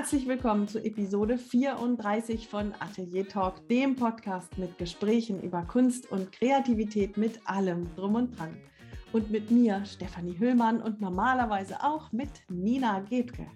[0.00, 6.32] Herzlich willkommen zu Episode 34 von Atelier Talk, dem Podcast mit Gesprächen über Kunst und
[6.32, 8.56] Kreativität mit allem drum und dran.
[9.12, 13.46] Und mit mir, Stefanie Hüllmann, und normalerweise auch mit Nina Gebke.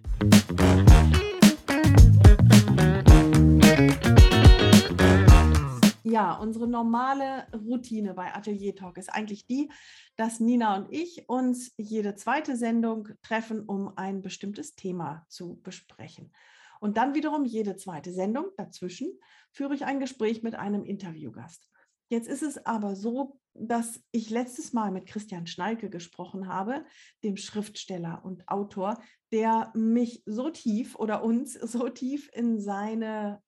[6.07, 9.71] Ja, unsere normale Routine bei Atelier Talk ist eigentlich die,
[10.17, 16.31] dass Nina und ich uns jede zweite Sendung treffen, um ein bestimmtes Thema zu besprechen.
[16.79, 19.19] Und dann wiederum jede zweite Sendung dazwischen
[19.51, 21.67] führe ich ein Gespräch mit einem Interviewgast.
[22.09, 26.85] Jetzt ist es aber so, dass ich letztes Mal mit Christian Schnalke gesprochen habe,
[27.23, 29.01] dem Schriftsteller und Autor,
[29.33, 33.43] der mich so tief oder uns so tief in seine,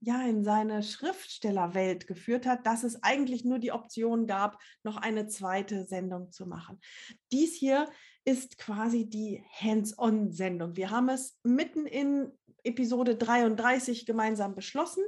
[0.00, 5.28] ja, in seine Schriftstellerwelt geführt hat, dass es eigentlich nur die Option gab, noch eine
[5.28, 6.80] zweite Sendung zu machen.
[7.30, 7.88] Dies hier
[8.24, 10.76] ist quasi die Hands-on-Sendung.
[10.76, 12.30] Wir haben es mitten in
[12.64, 15.02] Episode 33 gemeinsam beschlossen.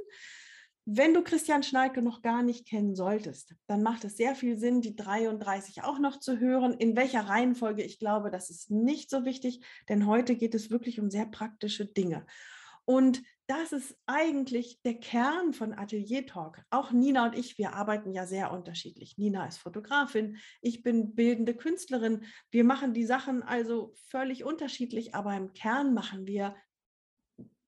[0.87, 4.81] Wenn du Christian Schnalke noch gar nicht kennen solltest, dann macht es sehr viel Sinn,
[4.81, 6.75] die 33 auch noch zu hören.
[6.75, 10.99] In welcher Reihenfolge, ich glaube, das ist nicht so wichtig, denn heute geht es wirklich
[10.99, 12.27] um sehr praktische Dinge.
[12.85, 16.61] Und das ist eigentlich der Kern von Atelier Talk.
[16.69, 19.17] Auch Nina und ich, wir arbeiten ja sehr unterschiedlich.
[19.17, 22.25] Nina ist Fotografin, ich bin bildende Künstlerin.
[22.51, 26.55] Wir machen die Sachen also völlig unterschiedlich, aber im Kern machen wir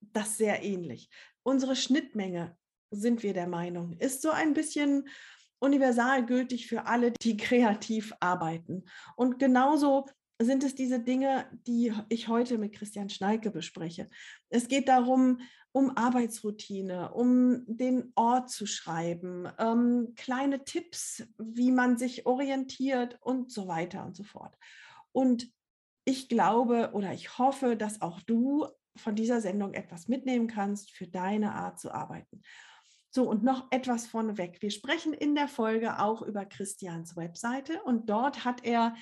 [0.02, 1.10] das sehr ähnlich.
[1.42, 2.56] Unsere Schnittmenge
[2.92, 5.08] sind wir der Meinung, ist so ein bisschen
[5.60, 8.86] universal gültig für alle, die kreativ arbeiten.
[9.16, 10.06] Und genauso
[10.40, 14.10] sind es diese Dinge, die ich heute mit Christian Schnalke bespreche.
[14.50, 15.40] Es geht darum,
[15.72, 23.52] um Arbeitsroutine, um den Ort zu schreiben, ähm, kleine Tipps, wie man sich orientiert und
[23.52, 24.56] so weiter und so fort.
[25.12, 25.52] Und
[26.06, 31.08] ich glaube oder ich hoffe, dass auch du von dieser Sendung etwas mitnehmen kannst für
[31.08, 32.42] deine Art zu arbeiten.
[33.18, 34.62] So, und noch etwas vorneweg.
[34.62, 38.94] Wir sprechen in der Folge auch über Christians Webseite und dort hat er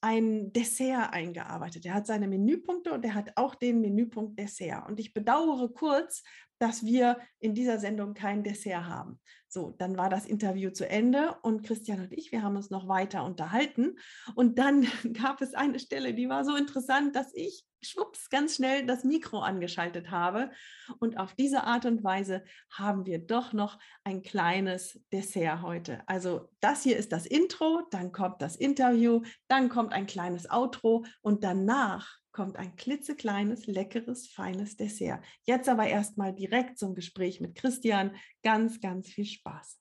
[0.00, 1.86] ein Dessert eingearbeitet.
[1.86, 4.88] Er hat seine Menüpunkte und er hat auch den Menüpunkt Dessert.
[4.88, 6.24] Und ich bedauere kurz,
[6.58, 9.20] dass wir in dieser Sendung kein Dessert haben.
[9.46, 12.88] So, dann war das Interview zu Ende und Christian und ich, wir haben uns noch
[12.88, 14.00] weiter unterhalten.
[14.34, 18.86] Und dann gab es eine Stelle, die war so interessant, dass ich schwupps ganz schnell
[18.86, 20.50] das Mikro angeschaltet habe.
[20.98, 26.02] Und auf diese Art und Weise haben wir doch noch ein kleines Dessert heute.
[26.06, 31.04] Also das hier ist das Intro, dann kommt das Interview, dann kommt ein kleines Outro
[31.22, 35.24] und danach kommt ein klitzekleines, leckeres, feines Dessert.
[35.42, 38.14] Jetzt aber erstmal direkt zum Gespräch mit Christian.
[38.42, 39.80] Ganz, ganz viel Spaß.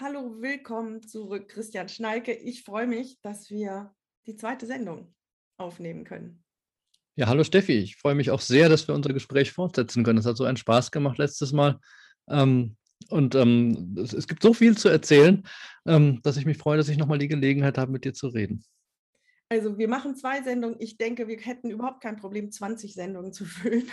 [0.00, 2.32] Hallo, willkommen zurück, Christian Schnalke.
[2.32, 3.94] Ich freue mich, dass wir
[4.26, 5.14] die zweite Sendung
[5.58, 6.41] aufnehmen können.
[7.14, 7.74] Ja, hallo Steffi.
[7.74, 10.18] Ich freue mich auch sehr, dass wir unser Gespräch fortsetzen können.
[10.18, 11.78] Es hat so einen Spaß gemacht letztes Mal.
[12.30, 12.76] Ähm,
[13.10, 15.46] und ähm, es, es, gibt so viel zu erzählen,
[15.86, 18.64] ähm, dass ich mich freue, dass ich nochmal die Gelegenheit habe, mit dir zu reden.
[19.50, 20.76] Also wir machen zwei Sendungen.
[20.80, 23.90] Ich denke, wir hätten überhaupt kein Problem, 20 Sendungen zu füllen.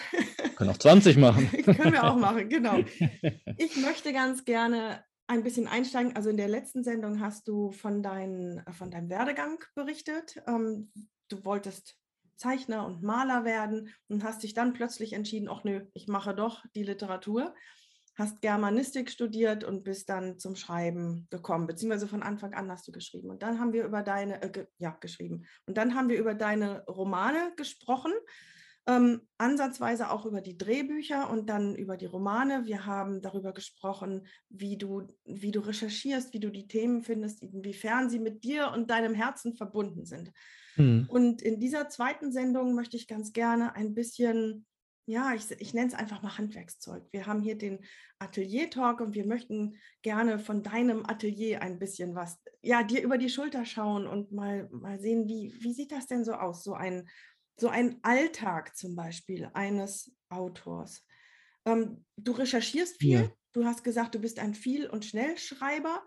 [0.55, 1.49] Können auch 20 machen.
[1.65, 2.79] Können wir auch machen, genau.
[3.57, 6.15] Ich möchte ganz gerne ein bisschen einsteigen.
[6.15, 10.41] Also in der letzten Sendung hast du von, dein, von deinem Werdegang berichtet.
[10.47, 10.93] Ähm,
[11.27, 11.98] du wolltest
[12.39, 16.63] Zeichner und Maler werden und hast dich dann plötzlich entschieden, ach nö, ich mache doch
[16.73, 17.53] die Literatur.
[18.15, 22.91] Hast Germanistik studiert und bist dann zum Schreiben gekommen, beziehungsweise von Anfang an hast du
[22.91, 23.29] geschrieben.
[23.29, 25.45] Und dann haben wir über deine, äh, ja, geschrieben.
[25.65, 28.11] Und dann haben wir über deine Romane gesprochen,
[28.87, 32.65] ähm, ansatzweise auch über die Drehbücher und dann über die Romane.
[32.65, 38.09] Wir haben darüber gesprochen, wie du, wie du recherchierst, wie du die Themen findest, inwiefern
[38.09, 40.31] sie mit dir und deinem Herzen verbunden sind.
[40.75, 41.05] Mhm.
[41.09, 44.65] Und in dieser zweiten Sendung möchte ich ganz gerne ein bisschen,
[45.05, 47.03] ja, ich, ich nenne es einfach mal Handwerkszeug.
[47.11, 47.79] Wir haben hier den
[48.19, 53.29] Atelier-Talk und wir möchten gerne von deinem Atelier ein bisschen was, ja, dir über die
[53.29, 57.07] Schulter schauen und mal, mal sehen, wie, wie sieht das denn so aus, so ein,
[57.59, 61.05] so ein Alltag zum Beispiel eines Autors.
[61.65, 63.31] Ähm, du recherchierst viel, ja.
[63.53, 66.03] du hast gesagt, du bist ein Viel- und Schnellschreiber.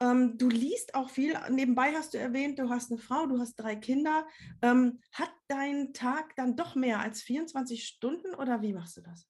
[0.00, 1.38] Ähm, du liest auch viel.
[1.50, 4.26] Nebenbei hast du erwähnt, du hast eine Frau, du hast drei Kinder.
[4.60, 9.28] Ähm, hat dein Tag dann doch mehr als 24 Stunden oder wie machst du das?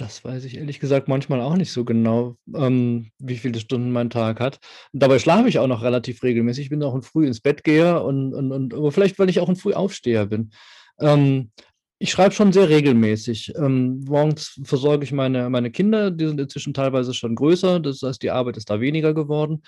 [0.00, 4.08] Das weiß ich ehrlich gesagt manchmal auch nicht so genau, ähm, wie viele Stunden mein
[4.08, 4.58] Tag hat.
[4.94, 6.64] Dabei schlafe ich auch noch relativ regelmäßig.
[6.64, 9.40] Ich bin auch ein früh ins Bett gehe und, und, und aber vielleicht, weil ich
[9.40, 10.52] auch ein früh Aufsteher bin.
[11.00, 11.50] Ähm,
[11.98, 13.52] ich schreibe schon sehr regelmäßig.
[13.56, 18.22] Ähm, morgens versorge ich meine, meine Kinder, die sind inzwischen teilweise schon größer, das heißt,
[18.22, 19.62] die Arbeit ist da weniger geworden.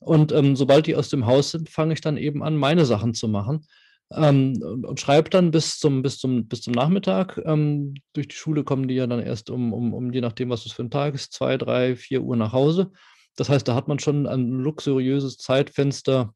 [0.00, 3.14] Und ähm, sobald die aus dem Haus sind, fange ich dann eben an, meine Sachen
[3.14, 3.64] zu machen.
[4.12, 7.40] Ähm, und, schreibe dann bis zum, bis zum, bis zum Nachmittag.
[7.44, 10.64] Ähm, durch die Schule kommen die ja dann erst um, um, um, je nachdem, was
[10.64, 12.92] es für ein Tag ist, zwei, drei, vier Uhr nach Hause.
[13.36, 16.34] Das heißt, da hat man schon ein luxuriöses Zeitfenster,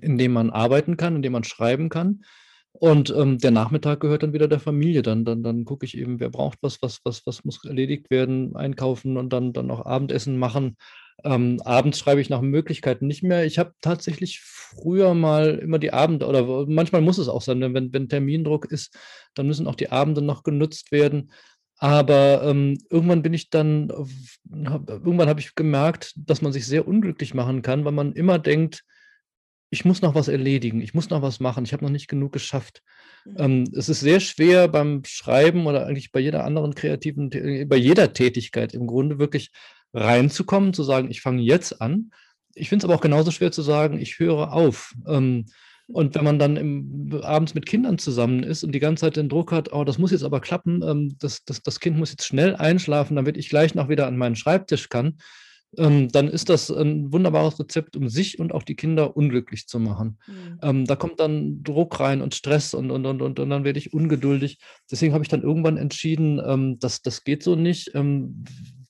[0.00, 2.24] in dem man arbeiten kann, in dem man schreiben kann.
[2.72, 5.02] Und ähm, der Nachmittag gehört dann wieder der Familie.
[5.02, 8.56] Dann, dann, dann gucke ich eben, wer braucht was, was, was, was muss erledigt werden,
[8.56, 10.76] einkaufen und dann, dann noch Abendessen machen.
[11.22, 13.44] Ähm, abends schreibe ich nach Möglichkeiten nicht mehr.
[13.44, 17.92] Ich habe tatsächlich früher mal immer die Abende, oder manchmal muss es auch sein, wenn,
[17.92, 18.96] wenn Termindruck ist,
[19.34, 21.30] dann müssen auch die Abende noch genutzt werden.
[21.78, 23.90] Aber ähm, irgendwann bin ich dann,
[24.66, 28.38] hab, irgendwann habe ich gemerkt, dass man sich sehr unglücklich machen kann, weil man immer
[28.38, 28.84] denkt,
[29.70, 32.32] ich muss noch was erledigen, ich muss noch was machen, ich habe noch nicht genug
[32.32, 32.82] geschafft.
[33.24, 33.36] Mhm.
[33.38, 37.28] Ähm, es ist sehr schwer beim Schreiben oder eigentlich bei jeder anderen kreativen,
[37.68, 39.50] bei jeder Tätigkeit im Grunde wirklich
[39.94, 42.10] reinzukommen, zu sagen, ich fange jetzt an.
[42.54, 44.92] Ich finde es aber auch genauso schwer zu sagen, ich höre auf.
[45.06, 45.46] Ähm,
[45.86, 49.28] und wenn man dann im, abends mit Kindern zusammen ist und die ganze Zeit den
[49.28, 52.26] Druck hat, oh, das muss jetzt aber klappen, ähm, das, das, das Kind muss jetzt
[52.26, 55.18] schnell einschlafen, damit ich gleich noch wieder an meinen Schreibtisch kann,
[55.76, 59.78] ähm, dann ist das ein wunderbares Rezept, um sich und auch die Kinder unglücklich zu
[59.78, 60.18] machen.
[60.26, 60.58] Mhm.
[60.62, 63.78] Ähm, da kommt dann Druck rein und Stress und, und, und, und, und dann werde
[63.78, 64.58] ich ungeduldig.
[64.90, 67.90] Deswegen habe ich dann irgendwann entschieden, ähm, dass das geht so nicht.
[67.94, 68.44] Ähm,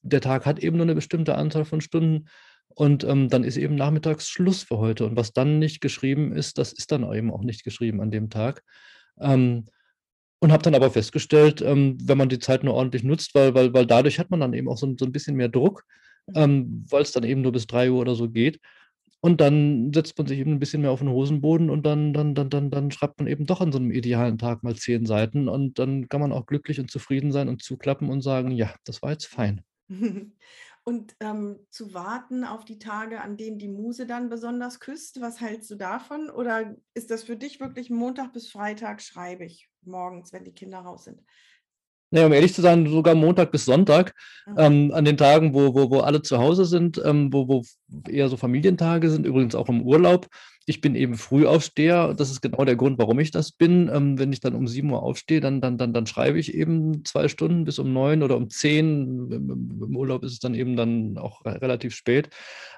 [0.04, 2.28] der Tag hat eben nur eine bestimmte Anzahl von Stunden
[2.68, 5.04] und ähm, dann ist eben nachmittags Schluss für heute.
[5.06, 8.30] Und was dann nicht geschrieben ist, das ist dann eben auch nicht geschrieben an dem
[8.30, 8.62] Tag.
[9.20, 9.66] Ähm,
[10.40, 13.86] und habe dann aber festgestellt, wenn man die Zeit nur ordentlich nutzt, weil, weil, weil
[13.86, 15.84] dadurch hat man dann eben auch so, so ein bisschen mehr Druck
[16.26, 16.34] Mhm.
[16.36, 18.60] ähm, weil es dann eben nur bis 3 Uhr oder so geht.
[19.20, 22.34] Und dann setzt man sich eben ein bisschen mehr auf den Hosenboden und dann, dann,
[22.34, 25.48] dann, dann, dann schreibt man eben doch an so einem idealen Tag mal zehn Seiten
[25.48, 29.00] und dann kann man auch glücklich und zufrieden sein und zuklappen und sagen, ja, das
[29.00, 29.62] war jetzt fein.
[30.86, 35.40] Und ähm, zu warten auf die Tage, an denen die Muse dann besonders küsst, was
[35.40, 36.28] hältst du davon?
[36.28, 40.80] Oder ist das für dich wirklich Montag bis Freitag schreibe ich morgens, wenn die Kinder
[40.80, 41.22] raus sind?
[42.10, 44.14] Nee, um ehrlich zu sein, sogar Montag bis Sonntag,
[44.56, 47.62] ähm, an den Tagen, wo, wo, wo alle zu Hause sind, ähm, wo, wo
[48.08, 50.28] eher so Familientage sind, übrigens auch im Urlaub.
[50.66, 52.14] Ich bin eben Frühaufsteher.
[52.14, 53.90] Das ist genau der Grund, warum ich das bin.
[53.92, 57.04] Ähm, wenn ich dann um 7 Uhr aufstehe, dann, dann, dann, dann schreibe ich eben
[57.04, 59.30] zwei Stunden bis um neun oder um zehn.
[59.30, 62.30] Im Urlaub ist es dann eben dann auch relativ spät.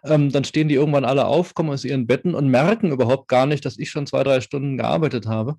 [0.05, 3.47] Ähm, dann stehen die irgendwann alle auf, kommen aus ihren Betten und merken überhaupt gar
[3.47, 5.57] nicht, dass ich schon zwei, drei Stunden gearbeitet habe.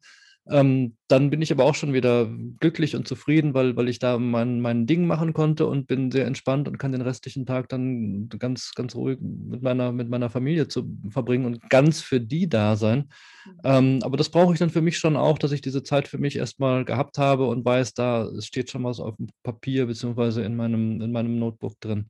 [0.49, 2.29] Ähm, dann bin ich aber auch schon wieder
[2.59, 6.25] glücklich und zufrieden, weil, weil ich da mein, mein Ding machen konnte und bin sehr
[6.25, 10.67] entspannt und kann den restlichen Tag dann ganz, ganz ruhig mit meiner, mit meiner Familie
[10.67, 13.09] zu verbringen und ganz für die da sein.
[13.45, 13.51] Mhm.
[13.63, 16.17] Ähm, aber das brauche ich dann für mich schon auch, dass ich diese Zeit für
[16.17, 20.55] mich erstmal gehabt habe und weiß, da steht schon was auf dem Papier beziehungsweise in
[20.55, 22.09] meinem, in meinem Notebook drin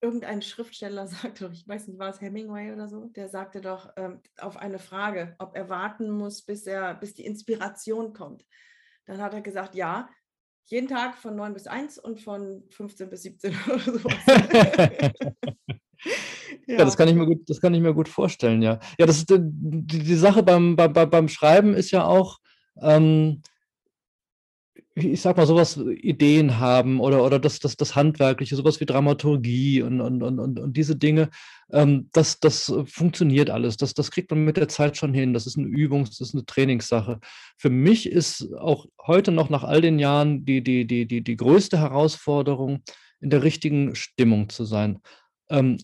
[0.00, 4.20] irgendein Schriftsteller sagte, ich weiß nicht, war es Hemingway oder so, der sagte doch ähm,
[4.38, 8.44] auf eine Frage, ob er warten muss, bis, er, bis die Inspiration kommt.
[9.06, 10.08] Dann hat er gesagt, ja,
[10.66, 14.08] jeden Tag von 9 bis 1 und von 15 bis 17 oder so.
[16.66, 16.76] ja.
[16.76, 16.76] ja.
[16.76, 18.78] das kann ich mir gut, das kann ich mir gut vorstellen, ja.
[18.98, 22.38] Ja, das ist die, die Sache beim, beim, beim Schreiben ist ja auch,
[22.82, 23.42] ähm,
[25.04, 29.82] ich sag mal, sowas, Ideen haben oder, oder das, das, das Handwerkliche, sowas wie Dramaturgie
[29.82, 31.30] und, und, und, und diese Dinge,
[31.72, 33.76] ähm, das, das funktioniert alles.
[33.76, 35.34] Das, das kriegt man mit der Zeit schon hin.
[35.34, 37.20] Das ist eine Übungs-, das ist eine Trainingssache.
[37.56, 41.36] Für mich ist auch heute noch nach all den Jahren die, die, die, die, die
[41.36, 42.82] größte Herausforderung,
[43.20, 45.00] in der richtigen Stimmung zu sein.
[45.50, 45.78] Ähm,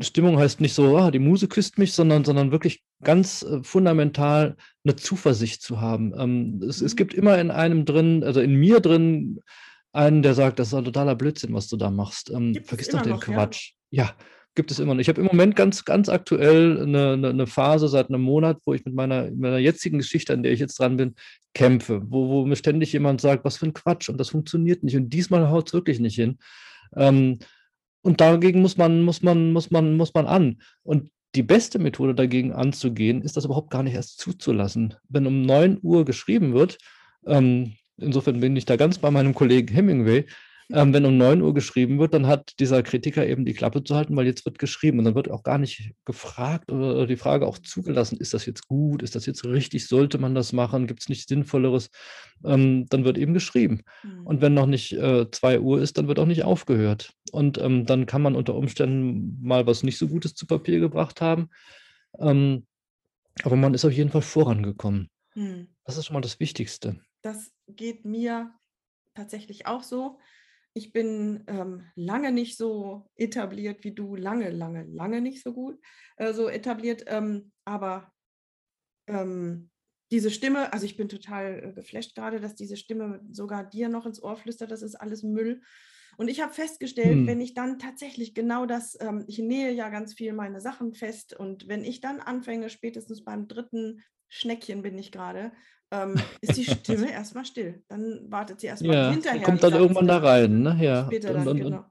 [0.00, 4.56] Stimmung heißt nicht so, ah, die Muse küsst mich, sondern, sondern wirklich ganz äh, fundamental
[4.84, 6.12] eine Zuversicht zu haben.
[6.18, 6.96] Ähm, es, es mhm.
[6.96, 9.40] gibt immer in einem drin, also in mir drin,
[9.92, 12.30] einen, der sagt, das ist ein totaler Blödsinn, was du da machst.
[12.30, 13.72] Ähm, vergiss doch den noch, Quatsch.
[13.90, 14.04] Ja?
[14.04, 14.14] ja?
[14.58, 15.00] gibt es immer noch.
[15.00, 18.74] Ich habe im Moment ganz, ganz aktuell eine, eine, eine, Phase seit einem Monat, wo
[18.74, 21.14] ich mit meiner, meiner jetzigen Geschichte, an der ich jetzt dran bin,
[21.54, 24.96] kämpfe, wo, wo mir ständig jemand sagt, was für ein Quatsch und das funktioniert nicht
[24.96, 26.38] und diesmal haut es wirklich nicht hin.
[26.96, 27.38] Ähm,
[28.02, 30.60] und dagegen muss man, muss man, muss man, muss man an.
[30.82, 34.94] Und die beste Methode dagegen anzugehen, ist das überhaupt gar nicht erst zuzulassen.
[35.08, 36.78] Wenn um 9 Uhr geschrieben wird,
[37.26, 40.26] ähm, insofern bin ich da ganz bei meinem Kollegen Hemingway,
[40.70, 43.94] ähm, wenn um 9 Uhr geschrieben wird, dann hat dieser Kritiker eben die Klappe zu
[43.94, 44.98] halten, weil jetzt wird geschrieben.
[44.98, 48.68] Und dann wird auch gar nicht gefragt oder die Frage auch zugelassen, ist das jetzt
[48.68, 51.90] gut, ist das jetzt richtig, sollte man das machen, gibt es nichts Sinnvolleres?
[52.44, 53.82] Ähm, dann wird eben geschrieben.
[54.02, 54.26] Mhm.
[54.26, 57.14] Und wenn noch nicht äh, 2 Uhr ist, dann wird auch nicht aufgehört.
[57.32, 61.22] Und ähm, dann kann man unter Umständen mal was nicht so Gutes zu Papier gebracht
[61.22, 61.48] haben.
[62.18, 62.66] Ähm,
[63.42, 65.08] aber man ist auf jeden Fall vorangekommen.
[65.34, 65.68] Mhm.
[65.84, 67.00] Das ist schon mal das Wichtigste.
[67.22, 68.52] Das geht mir
[69.14, 70.18] tatsächlich auch so.
[70.78, 75.80] Ich bin ähm, lange nicht so etabliert wie du, lange, lange, lange nicht so gut,
[76.16, 78.12] äh, so etabliert, ähm, aber
[79.08, 79.70] ähm,
[80.12, 84.06] diese Stimme, also ich bin total äh, geflasht gerade, dass diese Stimme sogar dir noch
[84.06, 85.62] ins Ohr flüstert, das ist alles Müll.
[86.16, 87.26] Und ich habe festgestellt, hm.
[87.26, 91.34] wenn ich dann tatsächlich genau das, ähm, ich nähe ja ganz viel meine Sachen fest
[91.34, 95.50] und wenn ich dann anfange, spätestens beim dritten Schneckchen bin ich gerade,
[95.90, 97.82] ähm, ist die Stimme erstmal still.
[97.88, 99.42] Dann wartet sie erstmal ja, hinterher.
[99.42, 100.78] Kommt dann irgendwann da rein, ne?
[100.80, 101.06] Ja.
[101.06, 101.84] Später dann, und, genau.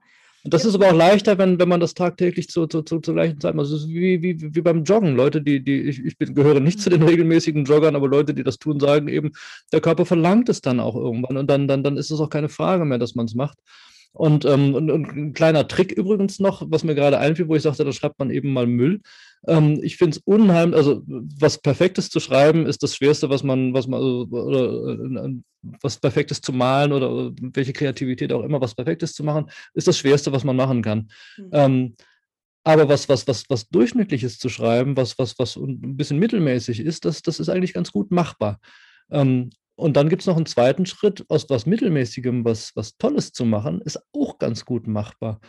[0.44, 3.16] Und das ist aber auch leichter, wenn, wenn man das tagtäglich zu, zu, zu, zur
[3.16, 3.66] gleichen Zeit macht.
[3.66, 5.16] Also es ist wie, wie, wie beim Joggen.
[5.16, 7.08] Leute, die, die, ich, ich bin, gehöre nicht zu den mhm.
[7.08, 9.32] regelmäßigen Joggern, aber Leute, die das tun, sagen eben,
[9.74, 11.36] der Körper verlangt es dann auch irgendwann.
[11.36, 13.58] Und dann, dann, dann ist es auch keine Frage mehr, dass man es macht.
[14.14, 17.62] Und, ähm, und, und, ein kleiner Trick übrigens noch, was mir gerade einfiel, wo ich
[17.62, 19.02] sagte, da schreibt man eben mal Müll.
[19.48, 23.74] Ähm, ich finde es unheimlich, also was Perfektes zu schreiben, ist das Schwerste, was man,
[23.74, 25.36] was man, also, oder äh,
[25.82, 29.98] was Perfektes zu malen oder welche Kreativität auch immer, was Perfektes zu machen, ist das
[30.00, 31.10] Schwerste, was man machen kann.
[31.38, 31.50] Mhm.
[31.52, 31.96] Ähm,
[32.64, 37.06] aber was, was, was, was Durchschnittliches zu schreiben, was, was, was ein bisschen mittelmäßig ist,
[37.06, 38.60] das, das ist eigentlich ganz gut machbar.
[39.10, 43.31] Ähm, und dann gibt es noch einen zweiten Schritt, aus was Mittelmäßigem was, was Tolles
[43.31, 45.39] zu machen, ist auch ganz gut machbar.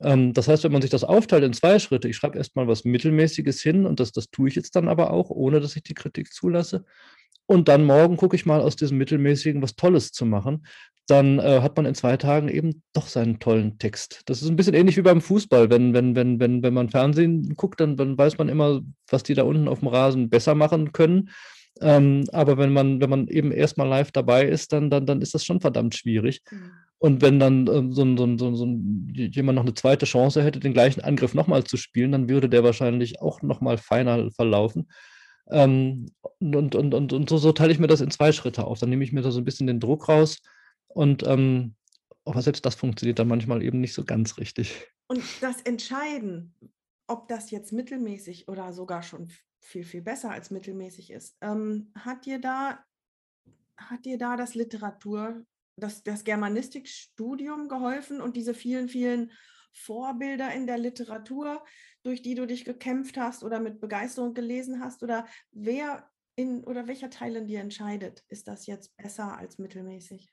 [0.00, 2.84] Ähm, das heißt, wenn man sich das aufteilt in zwei Schritte, ich schreibe erstmal was
[2.84, 5.94] Mittelmäßiges hin und das, das tue ich jetzt dann aber auch, ohne dass ich die
[5.94, 6.84] Kritik zulasse.
[7.46, 10.66] Und dann morgen gucke ich mal aus diesem Mittelmäßigen was Tolles zu machen.
[11.06, 14.20] Dann äh, hat man in zwei Tagen eben doch seinen tollen Text.
[14.26, 15.70] Das ist ein bisschen ähnlich wie beim Fußball.
[15.70, 19.32] Wenn, wenn, wenn, wenn, wenn man Fernsehen guckt, dann, dann weiß man immer, was die
[19.32, 21.30] da unten auf dem Rasen besser machen können.
[21.80, 25.34] Ähm, aber wenn man, wenn man eben erstmal live dabei ist, dann, dann, dann ist
[25.34, 26.42] das schon verdammt schwierig.
[26.50, 26.72] Mhm.
[26.98, 30.42] Und wenn dann ähm, so, ein, so, ein, so, ein, jemand noch eine zweite Chance
[30.42, 34.88] hätte, den gleichen Angriff nochmal zu spielen, dann würde der wahrscheinlich auch nochmal feiner verlaufen.
[35.50, 36.06] Ähm,
[36.40, 38.80] und, und, und, und so, so, teile ich mir das in zwei Schritte auf.
[38.80, 40.38] Dann nehme ich mir da so ein bisschen den Druck raus.
[40.88, 41.74] Und ähm,
[42.24, 44.86] aber selbst das funktioniert dann manchmal eben nicht so ganz richtig.
[45.06, 46.54] Und das Entscheiden,
[47.06, 49.30] ob das jetzt mittelmäßig oder sogar schon
[49.68, 51.36] viel, viel besser als mittelmäßig ist.
[51.40, 52.82] Ähm, hat dir da,
[53.76, 55.44] hat dir da das Literatur,
[55.76, 59.30] das, das Germanistikstudium geholfen und diese vielen, vielen
[59.72, 61.64] Vorbilder in der Literatur,
[62.02, 65.02] durch die du dich gekämpft hast oder mit Begeisterung gelesen hast?
[65.02, 70.30] Oder wer in oder welcher Teil in dir entscheidet, ist das jetzt besser als mittelmäßig?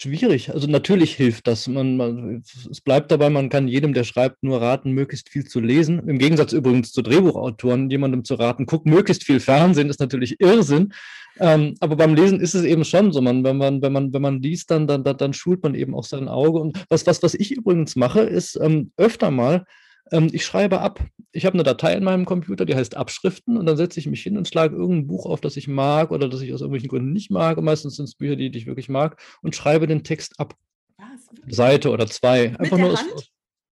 [0.00, 0.54] Schwierig.
[0.54, 1.66] Also natürlich hilft das.
[1.66, 5.58] Man, man, es bleibt dabei, man kann jedem, der schreibt, nur raten, möglichst viel zu
[5.58, 6.08] lesen.
[6.08, 10.92] Im Gegensatz übrigens zu Drehbuchautoren, jemandem zu raten, guck möglichst viel Fernsehen, ist natürlich Irrsinn.
[11.40, 13.20] Ähm, aber beim Lesen ist es eben schon so.
[13.20, 16.04] Man, wenn, man, wenn, man, wenn man liest, dann, dann, dann schult man eben auch
[16.04, 16.60] sein Auge.
[16.60, 19.64] Und was, was, was ich übrigens mache, ist ähm, öfter mal
[20.12, 21.04] ähm, ich schreibe ab.
[21.32, 24.22] Ich habe eine Datei in meinem Computer, die heißt Abschriften und dann setze ich mich
[24.22, 27.12] hin und schlage irgendein Buch auf, das ich mag oder das ich aus irgendwelchen Gründen
[27.12, 27.58] nicht mag.
[27.58, 30.54] Und meistens sind es Bücher, die, die, ich wirklich mag und schreibe den Text ab.
[30.96, 31.56] Was?
[31.56, 32.58] Seite oder zwei.
[32.58, 33.04] Einfach Mit nur aus,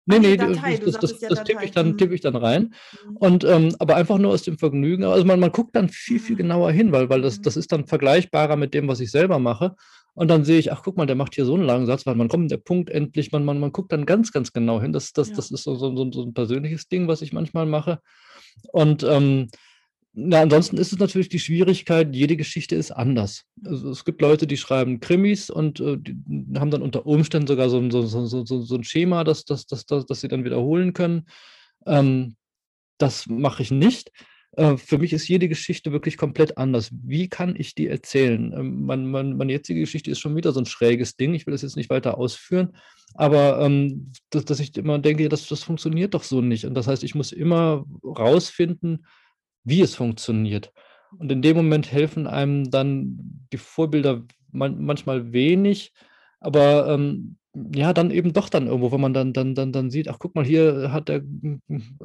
[0.04, 2.74] Nee, nee, Datei, das, das, das, das tippe ich, dann, tipp ich dann rein.
[3.06, 3.16] Mhm.
[3.18, 5.04] Und, ähm, aber einfach nur aus dem Vergnügen.
[5.04, 6.38] Also man, man guckt dann viel, viel ah.
[6.38, 7.42] genauer hin, weil, weil das, mhm.
[7.42, 9.76] das ist dann vergleichbarer mit dem, was ich selber mache.
[10.14, 12.14] Und dann sehe ich, ach guck mal, der macht hier so einen langen Satz, weil
[12.14, 14.92] man kommt der Punkt endlich, man, man, man guckt dann ganz, ganz genau hin.
[14.92, 15.36] Das, das, ja.
[15.36, 18.00] das ist so, so, so ein persönliches Ding, was ich manchmal mache.
[18.72, 19.48] Und ähm,
[20.14, 23.44] na, ansonsten ist es natürlich die Schwierigkeit, jede Geschichte ist anders.
[23.64, 25.98] Also es gibt Leute, die schreiben Krimis und äh,
[26.58, 29.86] haben dann unter Umständen sogar so, so, so, so, so ein Schema, das, das, das,
[29.86, 31.26] das, das sie dann wiederholen können.
[31.86, 32.36] Ähm,
[32.98, 34.12] das mache ich nicht.
[34.56, 36.90] Äh, für mich ist jede Geschichte wirklich komplett anders.
[36.92, 38.52] Wie kann ich die erzählen?
[38.52, 41.34] Ähm, mein, mein, meine jetzige Geschichte ist schon wieder so ein schräges Ding.
[41.34, 42.76] Ich will das jetzt nicht weiter ausführen,
[43.14, 46.66] aber ähm, dass, dass, ich immer denke, das, das funktioniert doch so nicht.
[46.66, 49.06] Und das heißt, ich muss immer rausfinden,
[49.64, 50.72] wie es funktioniert.
[51.18, 55.92] Und in dem Moment helfen einem dann die Vorbilder man, manchmal wenig,
[56.40, 60.08] aber ähm, ja, dann eben doch dann irgendwo, wenn man dann, dann, dann, dann sieht,
[60.08, 61.22] ach guck mal, hier hat er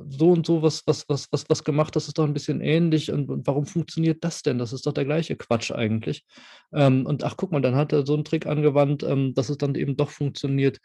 [0.10, 3.12] so und so was, was, was, was, was gemacht, das ist doch ein bisschen ähnlich
[3.12, 4.58] und, und warum funktioniert das denn?
[4.58, 6.26] Das ist doch der gleiche Quatsch eigentlich.
[6.74, 9.58] Ähm, und ach guck mal, dann hat er so einen Trick angewandt, ähm, dass es
[9.58, 10.80] dann eben doch funktioniert.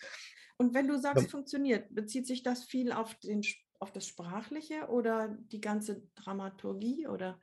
[0.58, 1.28] Und wenn du sagst, ja.
[1.30, 3.42] funktioniert, bezieht sich das viel auf, den,
[3.80, 7.40] auf das Sprachliche oder die ganze Dramaturgie oder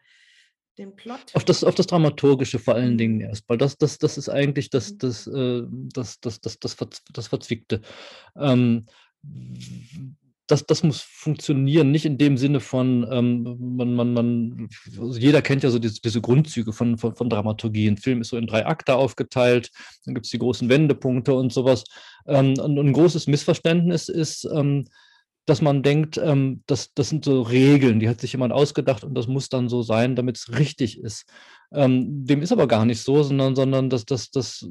[0.77, 1.19] den Plot?
[1.33, 3.21] Auf das, auf das Dramaturgische vor allen Dingen mhm.
[3.21, 4.97] erst, weil das, das, das ist eigentlich das, mhm.
[4.99, 6.77] das, äh, das, das, das, das,
[7.13, 7.81] das Verzwickte.
[8.37, 8.85] Ähm,
[10.49, 15.43] das, das muss funktionieren, nicht in dem Sinne von, ähm, man, man, man, also jeder
[15.43, 17.87] kennt ja so diese, diese Grundzüge von, von, von, Dramaturgie.
[17.87, 19.69] Ein Film ist so in drei Akte aufgeteilt,
[20.05, 21.83] dann gibt es die großen Wendepunkte und sowas.
[22.25, 24.85] Ähm, und ein großes Missverständnis ist, ähm,
[25.49, 29.15] dass man denkt, ähm, das, das sind so Regeln, die hat sich jemand ausgedacht und
[29.15, 31.25] das muss dann so sein, damit es richtig ist.
[31.71, 34.67] Ähm, dem ist aber gar nicht so, sondern, sondern das, das, das,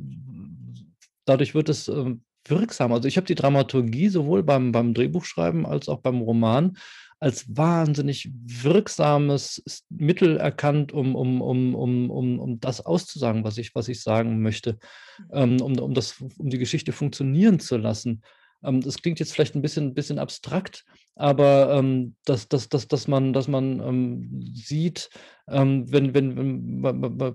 [1.25, 2.93] dadurch wird es ähm, wirksam.
[2.93, 6.77] Also ich habe die Dramaturgie sowohl beim, beim Drehbuchschreiben als auch beim Roman
[7.21, 13.75] als wahnsinnig wirksames Mittel erkannt, um, um, um, um, um, um das auszusagen, was ich,
[13.75, 14.79] was ich sagen möchte,
[15.19, 15.25] mhm.
[15.33, 18.23] ähm, um, um, das, um die Geschichte funktionieren zu lassen.
[18.65, 20.85] Ähm, das klingt jetzt vielleicht ein bisschen, bisschen abstrakt,
[21.15, 25.11] aber ähm, dass, dass, dass, dass man, dass man ähm, sieht,
[25.51, 27.35] wenn, wenn, wenn,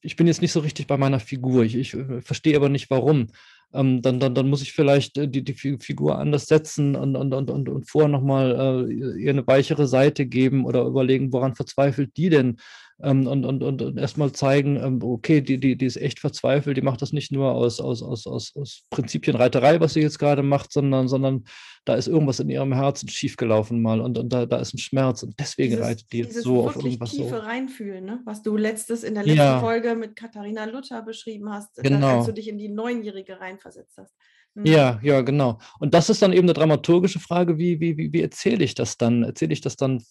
[0.00, 2.88] ich bin jetzt nicht so richtig bei meiner Figur, ich, ich äh, verstehe aber nicht
[2.88, 3.26] warum.
[3.74, 7.50] Dann, dann, dann muss ich vielleicht äh, die, die Figur anders setzen und, und, und,
[7.50, 12.28] und, und vorher nochmal äh, ihr eine weichere Seite geben oder überlegen, woran verzweifelt die
[12.28, 12.58] denn?
[13.02, 16.82] Ähm, und, und, und, erstmal zeigen, ähm, okay, die, die, die ist echt verzweifelt, die
[16.82, 20.72] macht das nicht nur aus, aus, aus, aus, aus Prinzipienreiterei, was sie jetzt gerade macht,
[20.72, 21.44] sondern, sondern
[21.84, 25.22] da ist irgendwas in ihrem Herzen schiefgelaufen mal und, und da, da ist ein Schmerz
[25.22, 27.36] und deswegen dieses, reitet die jetzt so auf irgendwas tiefe so.
[27.36, 28.20] reinfühlen, ne?
[28.24, 29.60] was du letztes in der letzten ja.
[29.60, 32.18] Folge mit Katharina Luther beschrieben hast, genau.
[32.18, 34.14] als du dich in die Neunjährige reinversetzt hast.
[34.54, 34.66] Mhm.
[34.66, 35.58] Ja, ja, genau.
[35.78, 38.98] Und das ist dann eben eine dramaturgische Frage, wie, wie, wie, wie erzähle ich das
[38.98, 39.22] dann?
[39.22, 40.02] Erzähle ich das dann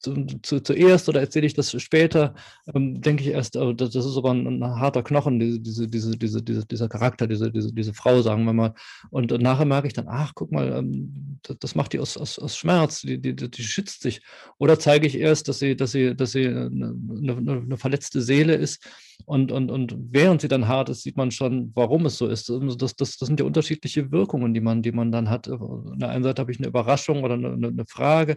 [0.00, 2.34] zu, zu, zuerst oder erzähle ich das später?
[2.74, 5.86] Ähm, denke ich erst, oh, das, das, ist aber ein, ein, harter Knochen, diese, diese,
[5.86, 8.74] diese, diese, diese, dieser Charakter, diese, diese, diese Frau, sagen wir mal.
[9.10, 12.40] Und, nachher merke ich dann, ach, guck mal, ähm, das, das, macht die aus, aus,
[12.40, 14.20] aus Schmerz, die, die, die schützt sich.
[14.58, 18.56] Oder zeige ich erst, dass sie, dass sie, dass sie eine, eine, eine verletzte Seele
[18.56, 18.84] ist
[19.24, 22.50] und, und, und während sie dann hart ist, sieht man schon, warum es so ist.
[22.50, 25.48] Also das, das, das sind ja unterschiedliche Wirkungen, die man, die man dann hat.
[25.48, 28.36] Auf der einen Seite habe ich eine Überraschung oder eine, eine Frage.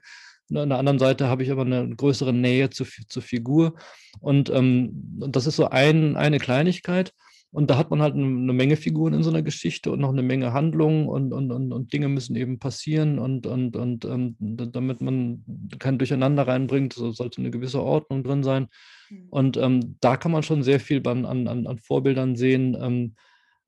[0.54, 3.76] An der anderen Seite habe ich aber eine größere Nähe zur, zur Figur.
[4.20, 4.90] Und, ähm,
[5.30, 7.14] das ist so ein, eine Kleinigkeit.
[7.54, 10.24] Und da hat man halt eine Menge Figuren in so einer Geschichte und noch eine
[10.24, 15.02] Menge Handlungen und, und, und, und Dinge müssen eben passieren und, und, und ähm, damit
[15.02, 15.44] man
[15.78, 18.68] kein Durcheinander reinbringt, so sollte eine gewisse Ordnung drin sein.
[19.10, 19.28] Mhm.
[19.30, 23.16] Und ähm, da kann man schon sehr viel an, an, an Vorbildern sehen, ähm,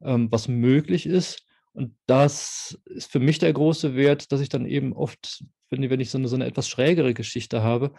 [0.03, 1.46] ähm, was möglich ist.
[1.74, 6.00] Und das ist für mich der große Wert, dass ich dann eben oft, wenn, wenn
[6.00, 7.94] ich so eine, so eine etwas schrägere Geschichte habe,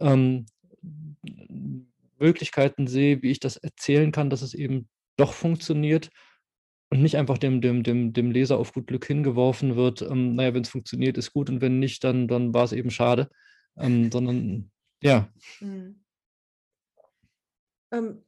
[0.00, 0.46] ähm,
[2.18, 6.10] Möglichkeiten sehe, wie ich das erzählen kann, dass es eben doch funktioniert
[6.90, 10.54] und nicht einfach dem, dem, dem, dem Leser auf gut Glück hingeworfen wird, ähm, naja,
[10.54, 13.30] wenn es funktioniert, ist gut und wenn nicht, dann, dann war es eben schade,
[13.76, 14.70] ähm, sondern
[15.02, 15.32] ja.
[15.60, 16.04] Mhm.
[17.92, 18.24] Ähm,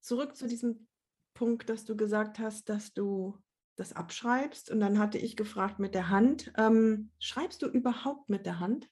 [0.00, 0.86] zurück zu diesem
[1.34, 3.36] Punkt, dass du gesagt hast, dass du
[3.76, 6.52] das abschreibst und dann hatte ich gefragt mit der Hand.
[6.58, 8.88] Ähm, schreibst du überhaupt mit der Hand?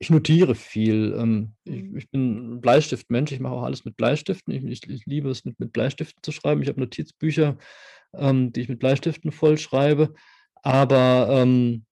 [0.00, 1.16] Ich notiere viel.
[1.16, 1.96] Ähm, ich, mhm.
[1.96, 4.52] ich, bin Bleistiftmensch, ich mache auch alles mit Bleistiften.
[4.52, 6.62] Ich, ich, ich liebe es, mit, mit, Bleistiften zu schreiben.
[6.62, 7.56] Ich habe Notizbücher,
[8.12, 10.14] ähm, die ich mit Bleistiften vollschreibe.
[10.62, 11.86] Aber ähm,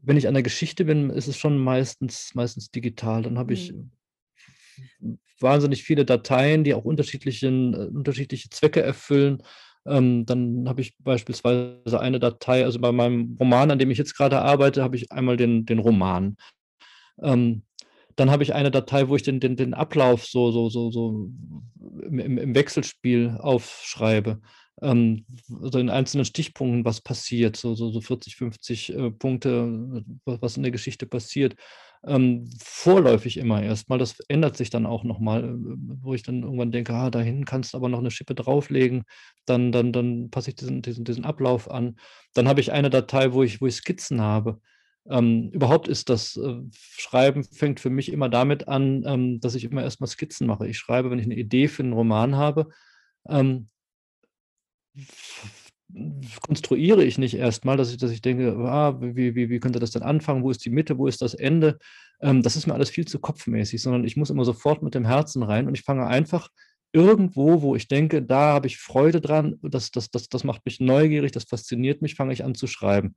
[0.00, 3.22] wenn ich an der Geschichte bin, ist es schon meistens, meistens digital.
[3.22, 5.18] Dann habe ich mhm.
[5.40, 9.42] wahnsinnig viele Dateien, die auch unterschiedliche, äh, unterschiedliche Zwecke erfüllen.
[9.86, 14.16] Ähm, dann habe ich beispielsweise eine Datei, also bei meinem Roman, an dem ich jetzt
[14.16, 16.36] gerade arbeite, habe ich einmal den, den Roman.
[17.22, 17.62] Ähm,
[18.16, 21.30] dann habe ich eine Datei, wo ich den, den, den Ablauf so, so, so, so
[22.02, 24.40] im, im Wechselspiel aufschreibe.
[24.82, 25.26] Ähm,
[25.62, 30.62] also in einzelnen Stichpunkten, was passiert, so, so, so 40, 50 äh, Punkte, was in
[30.62, 31.56] der Geschichte passiert.
[32.06, 33.98] Ähm, vorläufig immer erstmal.
[33.98, 37.72] Das ändert sich dann auch nochmal, äh, wo ich dann irgendwann denke, ah, dahin kannst
[37.72, 39.04] du aber noch eine Schippe drauflegen,
[39.46, 41.98] dann, dann, dann passe ich diesen, diesen, diesen Ablauf an.
[42.34, 44.60] Dann habe ich eine Datei, wo ich, wo ich Skizzen habe.
[45.08, 49.64] Ähm, überhaupt ist das äh, Schreiben fängt für mich immer damit an, ähm, dass ich
[49.64, 50.66] immer erstmal Skizzen mache.
[50.68, 52.68] Ich schreibe, wenn ich eine Idee für einen Roman habe,
[53.28, 53.68] ähm,
[56.46, 59.90] konstruiere ich nicht erstmal, dass ich, dass ich denke, ah, wie, wie, wie könnte das
[59.90, 61.78] denn anfangen, wo ist die Mitte, wo ist das Ende?
[62.20, 65.04] Ähm, das ist mir alles viel zu kopfmäßig, sondern ich muss immer sofort mit dem
[65.04, 66.48] Herzen rein und ich fange einfach
[66.92, 70.80] irgendwo, wo ich denke, da habe ich Freude dran, das, das, das, das macht mich
[70.80, 73.14] neugierig, das fasziniert mich, fange ich an zu schreiben.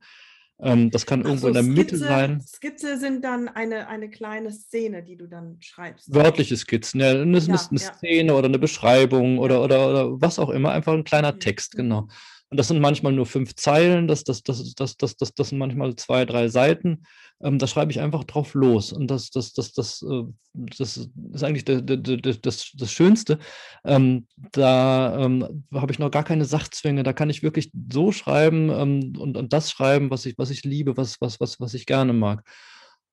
[0.60, 2.40] Ähm, das kann irgendwo so, in der Skizze, Mitte sein.
[2.40, 6.12] Skizze sind dann eine, eine kleine Szene, die du dann schreibst.
[6.12, 7.14] Wörtliche Skizzen, ja.
[7.24, 7.94] Das ja, eine ja.
[7.94, 9.40] Szene oder eine Beschreibung ja.
[9.40, 11.38] oder, oder, oder was auch immer, einfach ein kleiner.
[11.38, 12.08] Text, genau.
[12.50, 15.58] Und das sind manchmal nur fünf Zeilen, das, das, das, das, das, das, das sind
[15.58, 17.02] manchmal zwei, drei Seiten.
[17.42, 18.92] Ähm, da schreibe ich einfach drauf los.
[18.92, 23.38] Und das, das, das, das, äh, das ist eigentlich der, das, das Schönste.
[23.84, 27.02] Ähm, da ähm, habe ich noch gar keine Sachzwänge.
[27.02, 30.64] Da kann ich wirklich so schreiben ähm, und, und das schreiben, was ich, was ich
[30.64, 32.44] liebe, was, was, was, was ich gerne mag.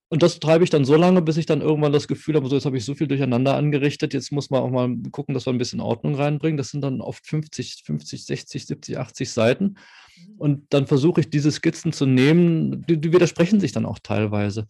[0.08, 2.56] Und das treibe ich dann so lange, bis ich dann irgendwann das Gefühl habe, so
[2.56, 5.54] jetzt habe ich so viel durcheinander angerichtet, jetzt muss man auch mal gucken, dass wir
[5.54, 6.58] ein bisschen Ordnung reinbringen.
[6.58, 9.64] Das sind dann oft 50, 50, 60, 70, 80 Seiten.
[9.64, 10.36] Mhm.
[10.38, 14.68] Und dann versuche ich diese Skizzen zu nehmen, die, die widersprechen sich dann auch teilweise.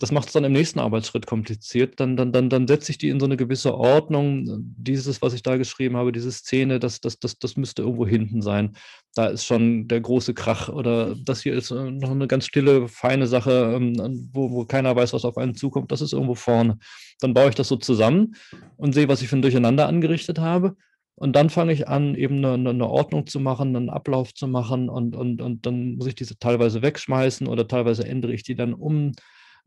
[0.00, 2.00] Das macht es dann im nächsten Arbeitsschritt kompliziert.
[2.00, 4.46] Dann, dann, dann, dann setze ich die in so eine gewisse Ordnung.
[4.76, 8.40] Dieses, was ich da geschrieben habe, diese Szene, das, das, das, das müsste irgendwo hinten
[8.40, 8.72] sein.
[9.14, 10.70] Da ist schon der große Krach.
[10.70, 14.96] Oder das hier ist äh, noch eine ganz stille, feine Sache, ähm, wo, wo keiner
[14.96, 15.92] weiß, was auf einen zukommt.
[15.92, 16.78] Das ist irgendwo vorne.
[17.20, 18.34] Dann baue ich das so zusammen
[18.78, 20.76] und sehe, was ich für ein Durcheinander angerichtet habe.
[21.14, 24.88] Und dann fange ich an, eben eine, eine, Ordnung zu machen, einen Ablauf zu machen
[24.88, 28.72] und, und, und dann muss ich diese teilweise wegschmeißen oder teilweise ändere ich die dann
[28.72, 29.12] um.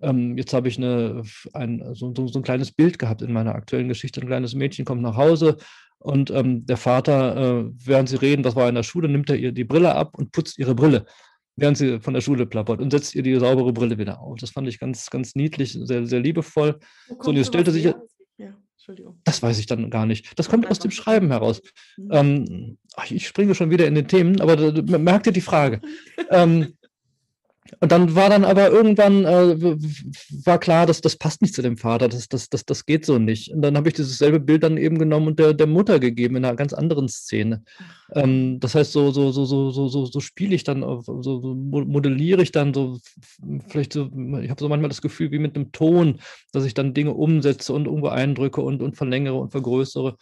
[0.01, 3.55] Ähm, jetzt habe ich eine, ein, so, so, so, ein kleines Bild gehabt in meiner
[3.55, 4.21] aktuellen Geschichte.
[4.21, 5.57] Ein kleines Mädchen kommt nach Hause
[6.03, 9.37] und ähm, der Vater, äh, während sie reden, was war in der Schule, nimmt er
[9.37, 11.05] ihr die Brille ab und putzt ihre Brille,
[11.55, 14.37] während sie von der Schule plappert und setzt ihr die saubere Brille wieder auf.
[14.37, 16.79] Das fand ich ganz, ganz niedlich, sehr, sehr liebevoll.
[17.21, 17.85] So, und jetzt stellte sich.
[17.85, 17.95] Ja.
[19.23, 20.37] Das weiß ich dann gar nicht.
[20.37, 21.61] Das kommt aus dem Schreiben heraus.
[21.95, 22.09] Mhm.
[22.11, 22.77] Ähm,
[23.09, 25.79] ich springe schon wieder in den Themen, aber merkt ihr die Frage.
[26.31, 26.73] ähm,
[27.79, 29.77] und dann war dann aber irgendwann äh,
[30.45, 33.19] war klar, dass das passt nicht zu dem Vater, das, das, das, das geht so
[33.19, 33.51] nicht.
[33.51, 36.35] Und dann habe ich dieses selbe Bild dann eben genommen und der, der Mutter gegeben
[36.35, 37.63] in einer ganz anderen Szene.
[38.13, 41.21] Ähm, das heißt, so, so, so, so, so, so, so spiele ich dann, auf, so,
[41.21, 42.99] so modelliere ich dann so,
[43.69, 44.09] vielleicht so,
[44.41, 46.19] ich habe so manchmal das Gefühl wie mit einem Ton,
[46.51, 50.17] dass ich dann Dinge umsetze und irgendwo eindrücke und, und verlängere und vergrößere.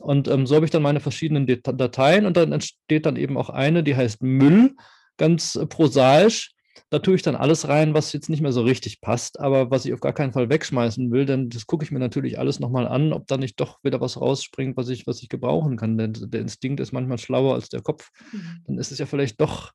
[0.00, 3.50] Und ähm, so habe ich dann meine verschiedenen Dateien und dann entsteht dann eben auch
[3.50, 4.74] eine, die heißt Müll,
[5.16, 6.52] ganz prosaisch
[6.90, 9.84] da tue ich dann alles rein, was jetzt nicht mehr so richtig passt, aber was
[9.84, 12.86] ich auf gar keinen Fall wegschmeißen will, denn das gucke ich mir natürlich alles nochmal
[12.86, 15.98] an, ob da nicht doch wieder was rausspringt, was ich, was ich gebrauchen kann.
[15.98, 18.10] Denn der Instinkt ist manchmal schlauer als der Kopf.
[18.32, 18.62] Mhm.
[18.66, 19.72] Dann ist es ja vielleicht doch,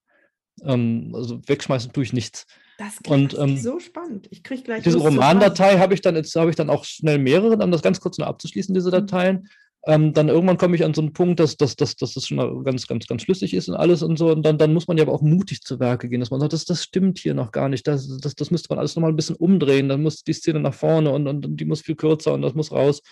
[0.64, 2.46] ähm, also wegschmeißen tue ich nichts.
[2.78, 4.28] Das klingt und, ähm, so spannend.
[4.32, 4.84] Ich kriege gleich.
[4.84, 8.02] Diese Romandatei habe ich dann jetzt habe ich dann auch schnell mehrere, um das ganz
[8.02, 8.94] kurz noch abzuschließen, diese mhm.
[8.94, 9.36] Dateien.
[9.38, 9.48] Mhm.
[9.88, 12.64] Ähm, dann irgendwann komme ich an so einen Punkt, dass, dass, dass, dass das schon
[12.64, 14.32] ganz, ganz, ganz schlüssig ist und alles und so.
[14.32, 16.54] Und dann, dann muss man ja aber auch mutig zu Werke gehen, dass man sagt,
[16.54, 17.86] das, das stimmt hier noch gar nicht.
[17.86, 19.88] Das, das, das müsste man alles nochmal ein bisschen umdrehen.
[19.88, 22.56] Dann muss die Szene nach vorne und, und, und die muss viel kürzer und das
[22.56, 23.04] muss raus.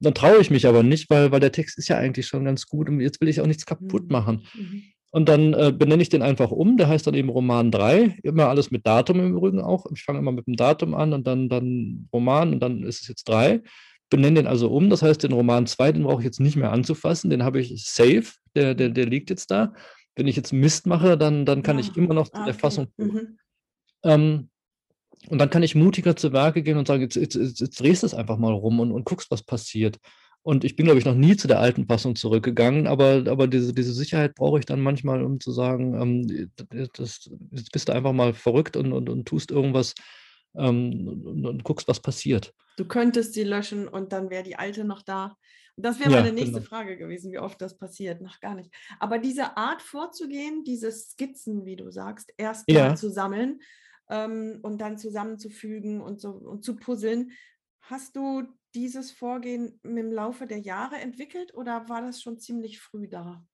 [0.00, 2.66] dann traue ich mich aber nicht, weil, weil der Text ist ja eigentlich schon ganz
[2.66, 4.12] gut und jetzt will ich auch nichts kaputt mhm.
[4.12, 4.46] machen.
[4.54, 4.82] Mhm.
[5.10, 6.76] Und dann äh, benenne ich den einfach um.
[6.76, 8.18] Der heißt dann eben Roman 3.
[8.24, 9.86] Immer alles mit Datum im Übrigen auch.
[9.94, 13.08] Ich fange immer mit dem Datum an und dann, dann Roman und dann ist es
[13.08, 13.62] jetzt 3
[14.08, 14.90] benenne den also um.
[14.90, 17.30] Das heißt, den Roman 2, den brauche ich jetzt nicht mehr anzufassen.
[17.30, 18.32] Den habe ich safe.
[18.54, 19.72] Der, der, der liegt jetzt da.
[20.16, 21.84] Wenn ich jetzt Mist mache, dann, dann kann ja.
[21.84, 22.88] ich ah, immer noch zu der Fassung.
[22.96, 23.38] Mhm.
[24.02, 24.48] Ähm,
[25.28, 28.02] und dann kann ich mutiger zu Werke gehen und sagen, jetzt, jetzt, jetzt, jetzt drehst
[28.02, 29.98] du es einfach mal rum und, und guckst, was passiert.
[30.42, 33.74] Und ich bin, glaube ich, noch nie zu der alten Fassung zurückgegangen, aber, aber diese,
[33.74, 36.50] diese Sicherheit brauche ich dann manchmal, um zu sagen, ähm,
[36.94, 39.94] das, jetzt bist du einfach mal verrückt und, und, und tust irgendwas,
[40.58, 42.54] ähm, und, und, guckst, was passiert.
[42.76, 45.36] Du könntest sie löschen und dann wäre die alte noch da.
[45.76, 46.66] Das wäre ja, meine nächste genau.
[46.66, 48.20] Frage gewesen, wie oft das passiert.
[48.20, 48.70] Noch gar nicht.
[48.98, 52.96] Aber diese Art vorzugehen, diese Skizzen, wie du sagst, erst ja.
[52.96, 53.60] zu sammeln
[54.10, 57.30] ähm, und dann zusammenzufügen und, so, und zu puzzeln,
[57.80, 58.42] hast du
[58.74, 63.44] dieses Vorgehen im Laufe der Jahre entwickelt oder war das schon ziemlich früh da?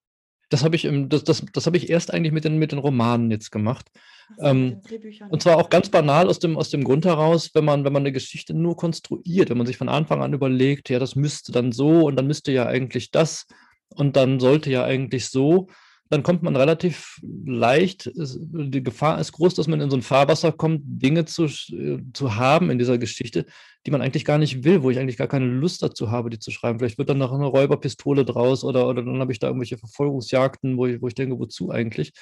[0.49, 3.31] Das habe ich, das, das, das habe ich erst eigentlich mit den, mit den Romanen
[3.31, 3.89] jetzt gemacht.
[4.37, 4.81] So, ähm,
[5.29, 8.03] und zwar auch ganz banal aus dem, aus dem Grund heraus, wenn man, wenn man
[8.03, 11.71] eine Geschichte nur konstruiert, wenn man sich von Anfang an überlegt, ja, das müsste dann
[11.71, 13.45] so und dann müsste ja eigentlich das
[13.89, 15.67] und dann sollte ja eigentlich so,
[16.09, 20.51] dann kommt man relativ leicht, die Gefahr ist groß, dass man in so ein Fahrwasser
[20.51, 23.45] kommt, Dinge zu, äh, zu haben in dieser Geschichte,
[23.85, 26.37] die man eigentlich gar nicht will, wo ich eigentlich gar keine Lust dazu habe, die
[26.37, 26.77] zu schreiben.
[26.77, 30.77] Vielleicht wird dann noch eine Räuberpistole draus oder, oder dann habe ich da irgendwelche Verfolgungsjagden,
[30.77, 32.13] wo ich, wo ich denke, wozu eigentlich?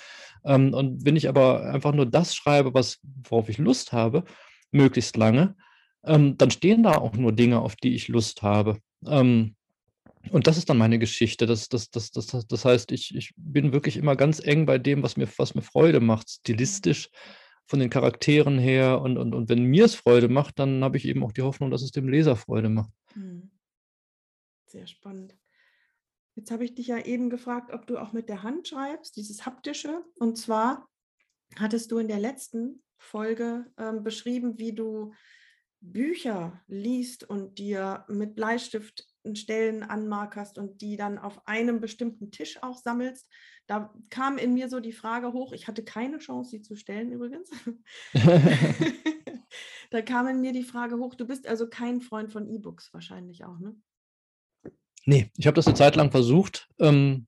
[0.45, 4.23] Ähm, und wenn ich aber einfach nur das schreibe, was, worauf ich Lust habe,
[4.71, 5.55] möglichst lange,
[6.05, 8.77] ähm, dann stehen da auch nur Dinge, auf die ich Lust habe.
[9.05, 9.55] Ähm,
[10.31, 11.45] und das ist dann meine Geschichte.
[11.45, 15.03] Das, das, das, das, das heißt, ich, ich bin wirklich immer ganz eng bei dem,
[15.03, 17.09] was mir, was mir Freude macht, stilistisch,
[17.65, 19.01] von den Charakteren her.
[19.01, 21.71] Und, und, und wenn mir es Freude macht, dann habe ich eben auch die Hoffnung,
[21.71, 22.91] dass es dem Leser Freude macht.
[23.13, 23.51] Hm.
[24.67, 25.37] Sehr spannend.
[26.35, 29.45] Jetzt habe ich dich ja eben gefragt, ob du auch mit der Hand schreibst, dieses
[29.45, 30.03] haptische.
[30.15, 30.89] Und zwar
[31.57, 35.13] hattest du in der letzten Folge ähm, beschrieben, wie du
[35.83, 42.61] Bücher liest und dir mit Bleistift Stellen anmarkerst und die dann auf einem bestimmten Tisch
[42.61, 43.27] auch sammelst.
[43.67, 47.11] Da kam in mir so die Frage hoch, ich hatte keine Chance, sie zu stellen
[47.11, 47.49] übrigens.
[49.91, 53.45] da kam in mir die Frage hoch, du bist also kein Freund von E-Books wahrscheinlich
[53.45, 53.75] auch, ne?
[55.05, 56.69] Nee, ich habe das eine Zeit lang versucht.
[56.79, 57.27] Ähm,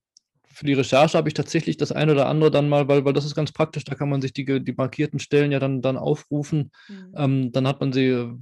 [0.56, 3.26] für die Recherche habe ich tatsächlich das eine oder andere dann mal, weil, weil das
[3.26, 6.70] ist ganz praktisch, da kann man sich die, die markierten Stellen ja dann, dann aufrufen.
[6.88, 7.14] Mhm.
[7.14, 8.34] Ähm, dann hat man sie äh,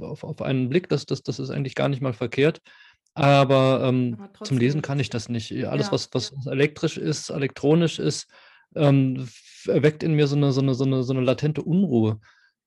[0.00, 2.60] auf, auf einen Blick, das, das, das ist eigentlich gar nicht mal verkehrt.
[3.14, 5.50] Aber, ähm, Aber zum Lesen kann ich das nicht.
[5.66, 8.28] Alles, ja, was, was elektrisch ist, elektronisch ist,
[8.74, 9.26] ähm,
[9.66, 12.20] erweckt in mir so eine, so, eine, so, eine, so eine latente Unruhe.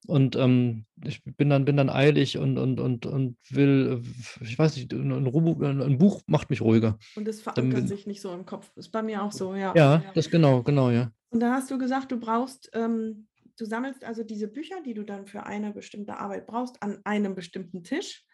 [0.06, 4.02] Und ähm, ich bin dann, bin dann eilig und, und, und, und will,
[4.40, 6.98] ich weiß nicht, ein, ein Buch macht mich ruhiger.
[7.16, 8.70] Und das verankert sich nicht so im Kopf.
[8.76, 9.74] Ist bei mir auch so, ja.
[9.76, 11.12] Ja, das genau, genau, ja.
[11.28, 15.04] Und da hast du gesagt, du brauchst, ähm, du sammelst also diese Bücher, die du
[15.04, 18.24] dann für eine bestimmte Arbeit brauchst, an einem bestimmten Tisch.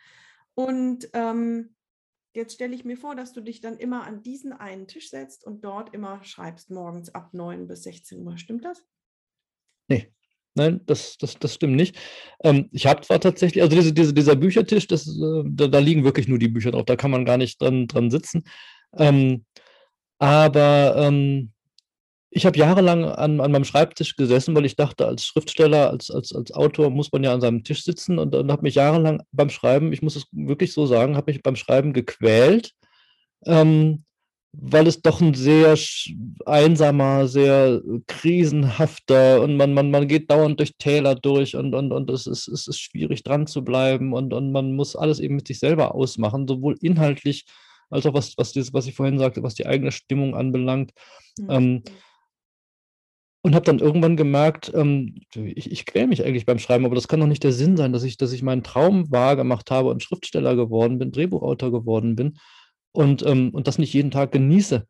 [0.54, 1.74] Und ähm,
[2.32, 5.44] jetzt stelle ich mir vor, dass du dich dann immer an diesen einen Tisch setzt
[5.44, 8.38] und dort immer schreibst, morgens ab 9 bis 16 Uhr.
[8.38, 8.84] Stimmt das?
[9.88, 10.12] Nee.
[10.56, 11.96] Nein, das, das, das stimmt nicht.
[12.42, 16.02] Ähm, ich habe zwar tatsächlich, also diese, diese, dieser Büchertisch, das, äh, da, da, liegen
[16.02, 18.44] wirklich nur die Bücher drauf, da kann man gar nicht dran, dran sitzen.
[18.96, 19.44] Ähm,
[20.18, 21.52] aber ähm,
[22.30, 26.34] ich habe jahrelang an, an meinem Schreibtisch gesessen, weil ich dachte, als Schriftsteller, als, als,
[26.34, 29.50] als Autor muss man ja an seinem Tisch sitzen und, und habe mich jahrelang beim
[29.50, 32.72] Schreiben, ich muss es wirklich so sagen, habe mich beim Schreiben gequält,
[33.44, 34.05] ähm,
[34.58, 35.76] weil es doch ein sehr
[36.46, 42.10] einsamer, sehr krisenhafter und man, man, man geht dauernd durch Täler durch und, und, und
[42.10, 45.46] es, ist, es ist schwierig dran zu bleiben und, und man muss alles eben mit
[45.46, 47.44] sich selber ausmachen, sowohl inhaltlich
[47.90, 50.92] als auch was, was, dieses, was ich vorhin sagte, was die eigene Stimmung anbelangt.
[51.38, 51.50] Mhm.
[51.50, 51.82] Ähm,
[53.42, 57.06] und habe dann irgendwann gemerkt, ähm, ich, ich quäle mich eigentlich beim Schreiben, aber das
[57.06, 59.90] kann doch nicht der Sinn sein, dass ich, dass ich meinen Traum wahr gemacht habe
[59.90, 62.38] und Schriftsteller geworden bin, Drehbuchautor geworden bin
[62.96, 64.86] und, ähm, und das nicht jeden Tag genieße.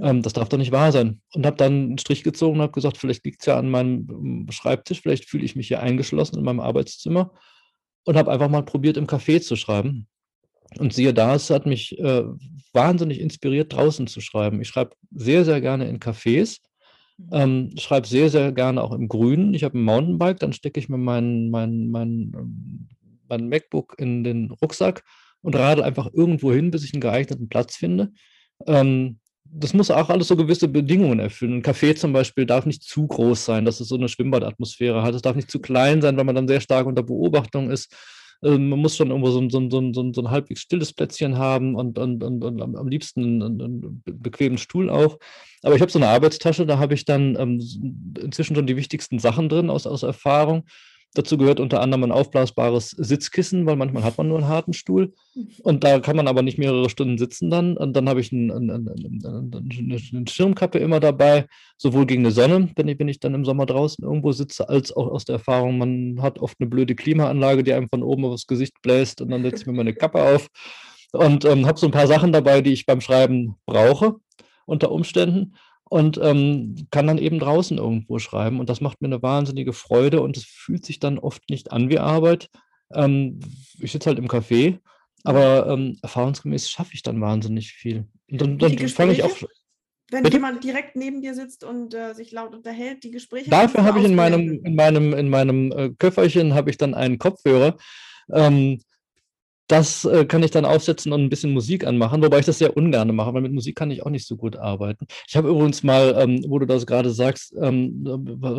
[0.00, 1.20] Ähm, das darf doch nicht wahr sein.
[1.34, 4.08] Und habe dann einen Strich gezogen und habe gesagt, vielleicht liegt es ja an meinem
[4.10, 7.32] ähm, Schreibtisch, vielleicht fühle ich mich hier eingeschlossen in meinem Arbeitszimmer
[8.04, 10.06] und habe einfach mal probiert, im Café zu schreiben.
[10.78, 12.24] Und siehe da, es hat mich äh,
[12.72, 14.60] wahnsinnig inspiriert, draußen zu schreiben.
[14.60, 16.58] Ich schreibe sehr, sehr gerne in Cafés
[17.18, 17.28] Mhm.
[17.32, 19.52] Ähm, schreibe sehr, sehr gerne auch im Grünen.
[19.54, 22.88] Ich habe ein Mountainbike, dann stecke ich mir mein, mein, mein, ähm,
[23.28, 25.04] mein MacBook in den Rucksack
[25.48, 28.12] und radel einfach irgendwo hin, bis ich einen geeigneten Platz finde.
[28.66, 29.18] Ähm,
[29.50, 31.54] das muss auch alles so gewisse Bedingungen erfüllen.
[31.54, 35.14] Ein Café zum Beispiel darf nicht zu groß sein, dass es so eine Schwimmbadatmosphäre hat.
[35.14, 37.94] Es darf nicht zu klein sein, weil man dann sehr stark unter Beobachtung ist.
[38.44, 41.98] Ähm, man muss schon irgendwo so, so, so, so, ein halbwegs stilles Plätzchen haben und,
[41.98, 45.18] und, und, und am liebsten einen, einen, bequemen Stuhl auch.
[45.62, 47.58] Aber ich habe so eine Arbeitstasche, da habe ich dann ähm,
[48.22, 50.64] inzwischen schon die wichtigsten Sachen drin aus, aus Erfahrung.
[51.14, 55.14] Dazu gehört unter anderem ein aufblasbares Sitzkissen, weil manchmal hat man nur einen harten Stuhl.
[55.62, 57.76] Und da kann man aber nicht mehrere Stunden sitzen dann.
[57.76, 61.46] Und dann habe ich ein, ein, ein, eine Schirmkappe immer dabei,
[61.78, 64.92] sowohl gegen eine Sonne, wenn ich, wenn ich dann im Sommer draußen irgendwo sitze, als
[64.92, 68.46] auch aus der Erfahrung, man hat oft eine blöde Klimaanlage, die einem von oben aufs
[68.46, 70.48] Gesicht bläst und dann setze ich mir meine Kappe auf.
[71.12, 74.16] Und ähm, habe so ein paar Sachen dabei, die ich beim Schreiben brauche
[74.66, 75.54] unter Umständen
[75.88, 78.60] und ähm, kann dann eben draußen irgendwo schreiben.
[78.60, 81.88] Und das macht mir eine wahnsinnige Freude und es fühlt sich dann oft nicht an
[81.88, 82.50] wie Arbeit.
[82.92, 83.40] Ähm,
[83.80, 84.78] ich sitze halt im Café,
[85.24, 88.06] aber ähm, erfahrungsgemäß schaffe ich dann wahnsinnig viel.
[88.30, 89.36] Und dann, dann fange ich auch.
[90.10, 90.38] Wenn Bitte?
[90.38, 93.50] jemand direkt neben dir sitzt und äh, sich laut unterhält, die Gespräche.
[93.50, 97.18] Dafür habe ich in meinem, in meinem, in meinem äh, Köfferchen habe ich dann einen
[97.18, 97.76] Kopfhörer.
[98.32, 98.80] Ähm,
[99.68, 102.76] das äh, kann ich dann aufsetzen und ein bisschen Musik anmachen, wobei ich das sehr
[102.76, 105.06] ungern mache, weil mit Musik kann ich auch nicht so gut arbeiten.
[105.28, 108.02] Ich habe übrigens mal, ähm, wo du das gerade sagst, ähm,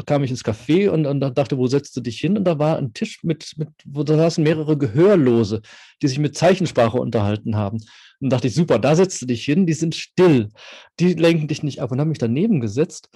[0.06, 2.38] kam ich ins Café und, und dachte, wo setzt du dich hin?
[2.38, 5.62] Und da war ein Tisch mit, mit wo da saßen mehrere Gehörlose,
[6.02, 7.80] die sich mit Zeichensprache unterhalten haben.
[8.22, 10.50] Und dachte ich, super, da setzt du dich hin, die sind still,
[11.00, 13.10] die lenken dich nicht ab und habe mich daneben gesetzt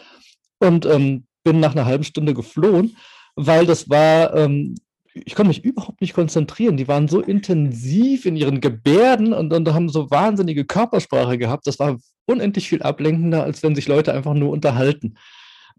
[0.59, 2.97] und ähm, bin nach einer halben Stunde geflohen,
[3.35, 4.75] weil das war ähm,
[5.13, 6.77] ich konnte mich überhaupt nicht konzentrieren.
[6.77, 11.67] Die waren so intensiv in ihren Gebärden und, und haben so wahnsinnige Körpersprache gehabt.
[11.67, 15.15] Das war unendlich viel ablenkender, als wenn sich Leute einfach nur unterhalten.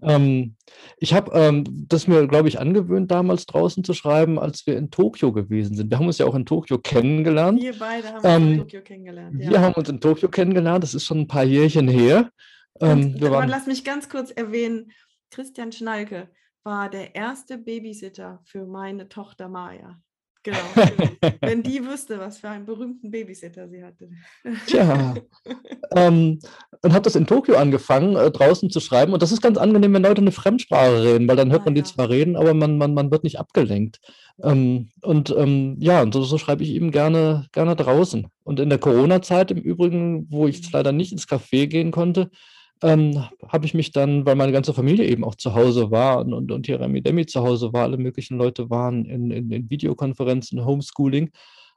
[0.03, 0.57] Ähm,
[0.99, 4.90] ich habe ähm, das mir, glaube ich, angewöhnt, damals draußen zu schreiben, als wir in
[4.90, 5.90] Tokio gewesen sind.
[5.90, 7.61] Wir haben uns ja auch in Tokio kennengelernt.
[7.61, 9.42] Wir beide haben ähm, uns in Tokio kennengelernt.
[9.42, 9.51] Ja.
[9.51, 10.85] Wir haben uns in Tokio kennengelernt.
[10.85, 12.31] Das ist schon ein paar Jährchen her.
[12.81, 14.90] Ähm, wir waren, lass mich ganz kurz erwähnen,
[15.31, 16.29] Christian Schnalke
[16.64, 20.00] war der erste Babysitter für meine Tochter Maya.
[20.44, 20.59] Genau.
[21.40, 24.11] Wenn die wüsste, was für einen berühmten Babysitter sie hatte.
[24.66, 25.14] Tja.
[25.96, 26.38] ähm,
[26.83, 29.14] und habe das in Tokio angefangen, äh, draußen zu schreiben.
[29.14, 31.74] Und das ist ganz angenehm, wenn Leute eine Fremdsprache reden, weil dann hört ah, man
[31.74, 31.87] die ja.
[31.87, 34.00] zwar reden, aber man, man, man wird nicht abgelenkt.
[34.42, 38.27] Ähm, und ähm, ja, und so, so, schreibe ich eben gerne, gerne draußen.
[38.42, 40.68] Und in der Corona-Zeit im Übrigen, wo ich mhm.
[40.72, 42.31] leider nicht ins Café gehen konnte,
[42.85, 46.53] ähm, habe ich mich dann, weil meine ganze Familie eben auch zu Hause war und,
[46.53, 51.31] und, hier Remi zu Hause war, alle möglichen Leute waren in, in, in Videokonferenzen, Homeschooling,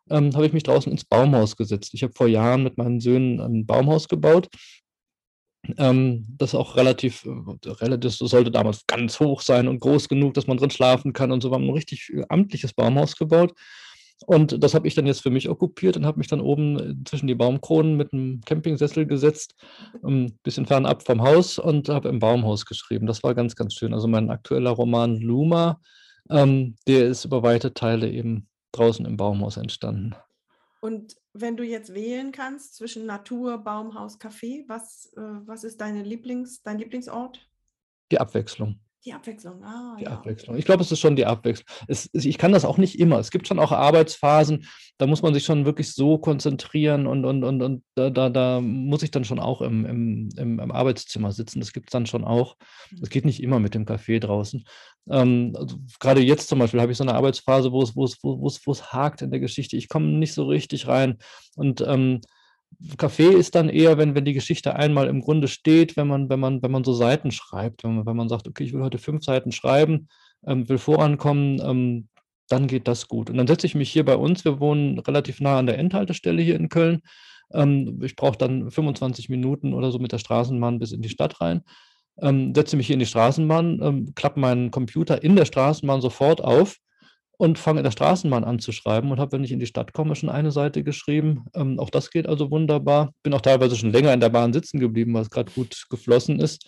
[0.09, 1.93] ähm, habe ich mich draußen ins Baumhaus gesetzt.
[1.93, 4.49] Ich habe vor Jahren mit meinen Söhnen ein Baumhaus gebaut.
[5.77, 10.47] Ähm, das auch relativ, äh, relativ, sollte damals ganz hoch sein und groß genug, dass
[10.47, 11.51] man drin schlafen kann und so.
[11.51, 13.53] Wir haben ein richtig äh, amtliches Baumhaus gebaut.
[14.25, 17.03] Und das habe ich dann jetzt für mich okkupiert und habe mich dann oben äh,
[17.05, 19.55] zwischen die Baumkronen mit einem Campingsessel gesetzt,
[20.03, 23.05] ein bisschen fernab vom Haus und habe im Baumhaus geschrieben.
[23.05, 23.93] Das war ganz, ganz schön.
[23.93, 25.79] Also mein aktueller Roman Luma
[26.29, 30.15] ähm, der ist über weite Teile eben draußen im Baumhaus entstanden.
[30.81, 36.03] Und wenn du jetzt wählen kannst zwischen Natur, Baumhaus, Café, was, äh, was ist deine
[36.03, 37.39] Lieblings, dein Lieblingsort?
[38.11, 38.79] Die Abwechslung.
[39.07, 40.11] Die Abwechslung, ah, Die ja.
[40.11, 40.57] Abwechslung.
[40.57, 41.65] Ich glaube, es ist schon die Abwechslung.
[41.87, 43.19] Es, ich kann das auch nicht immer.
[43.19, 44.67] Es gibt schon auch Arbeitsphasen,
[44.97, 48.59] da muss man sich schon wirklich so konzentrieren und, und, und, und da, da, da
[48.59, 51.61] muss ich dann schon auch im, im, im, im Arbeitszimmer sitzen.
[51.61, 52.57] Das gibt es dann schon auch.
[53.01, 54.65] Es geht nicht immer mit dem Kaffee draußen.
[55.09, 58.17] Ähm, also gerade jetzt zum Beispiel habe ich so eine Arbeitsphase, wo es, wo es,
[58.21, 59.77] wo es, wo es hakt in der Geschichte.
[59.77, 61.17] Ich komme nicht so richtig rein.
[61.55, 62.19] Und ähm,
[62.97, 66.39] Kaffee ist dann eher, wenn, wenn die Geschichte einmal im Grunde steht, wenn man, wenn
[66.39, 68.99] man, wenn man so Seiten schreibt, wenn man, wenn man sagt, okay, ich will heute
[68.99, 70.09] fünf Seiten schreiben,
[70.45, 72.07] ähm, will vorankommen, ähm,
[72.49, 73.29] dann geht das gut.
[73.29, 76.41] Und dann setze ich mich hier bei uns, wir wohnen relativ nah an der Endhaltestelle
[76.41, 77.01] hier in Köln.
[77.51, 81.41] Ähm, ich brauche dann 25 Minuten oder so mit der Straßenbahn bis in die Stadt
[81.41, 81.63] rein.
[82.21, 86.43] Ähm, setze mich hier in die Straßenbahn, ähm, klappe meinen Computer in der Straßenbahn sofort
[86.43, 86.77] auf
[87.37, 89.93] und fange in der Straßenbahn an zu schreiben und habe, wenn ich in die Stadt
[89.93, 91.45] komme, schon eine Seite geschrieben.
[91.53, 93.13] Ähm, auch das geht also wunderbar.
[93.23, 96.39] Bin auch teilweise schon länger in der Bahn sitzen geblieben, weil es gerade gut geflossen
[96.39, 96.67] ist.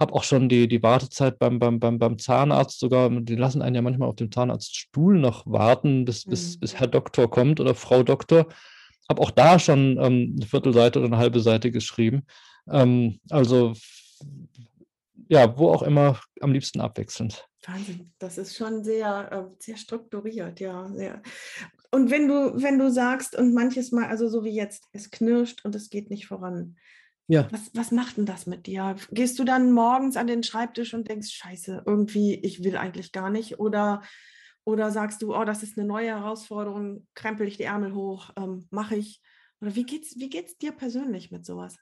[0.00, 3.76] Habe auch schon die, die Wartezeit beim, beim, beim, beim Zahnarzt sogar, die lassen einen
[3.76, 6.60] ja manchmal auf dem Zahnarztstuhl noch warten, bis, bis, Mhm.
[6.60, 8.46] bis Herr Doktor kommt oder Frau Doktor.
[9.08, 12.24] Habe auch da schon ähm, eine Viertelseite oder eine halbe Seite geschrieben.
[12.70, 13.74] Ähm, also
[15.28, 17.46] ja, wo auch immer, am liebsten abwechselnd.
[17.66, 20.88] Wahnsinn, das ist schon sehr, äh, sehr strukturiert, ja.
[20.88, 21.22] Sehr.
[21.90, 25.64] Und wenn du, wenn du sagst, und manches Mal, also so wie jetzt, es knirscht
[25.64, 26.76] und es geht nicht voran,
[27.28, 27.48] Ja.
[27.50, 28.96] was, was macht denn das mit dir?
[29.10, 33.30] Gehst du dann morgens an den Schreibtisch und denkst, scheiße, irgendwie, ich will eigentlich gar
[33.30, 33.58] nicht?
[33.58, 34.02] Oder,
[34.64, 38.66] oder sagst du, oh, das ist eine neue Herausforderung, krempel ich die Ärmel hoch, ähm,
[38.70, 39.20] mache ich?
[39.60, 41.76] Oder wie geht's, wie geht's dir persönlich mit sowas?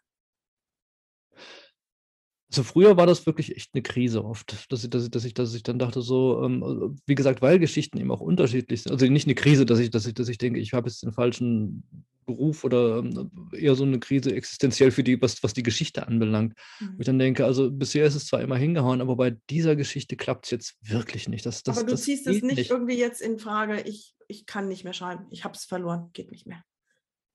[2.55, 5.35] Also früher war das wirklich echt eine Krise oft, dass ich dass ich dass ich
[5.35, 8.93] dass ich dann dachte so, ähm, äh, wie gesagt, weil Geschichten eben auch unterschiedlich sind.
[8.93, 11.11] Also nicht eine Krise, dass ich dass ich dass ich denke, ich habe jetzt den
[11.11, 11.83] falschen
[12.27, 16.55] Beruf oder, ähm, eher so eine Krise existenziell für die was was die Geschichte anbelangt.
[16.79, 17.03] Wo ich Mhm.
[17.03, 20.53] dann denke, also bisher ist es zwar immer hingehauen, aber bei dieser Geschichte klappt es
[20.53, 21.45] jetzt wirklich nicht.
[21.45, 22.71] Das Aber das du das ziehst es nicht nicht.
[22.71, 26.31] irgendwie jetzt in Frage, ich, ich kann nicht mehr schreiben, ich habe es verloren, geht
[26.31, 26.63] nicht mehr.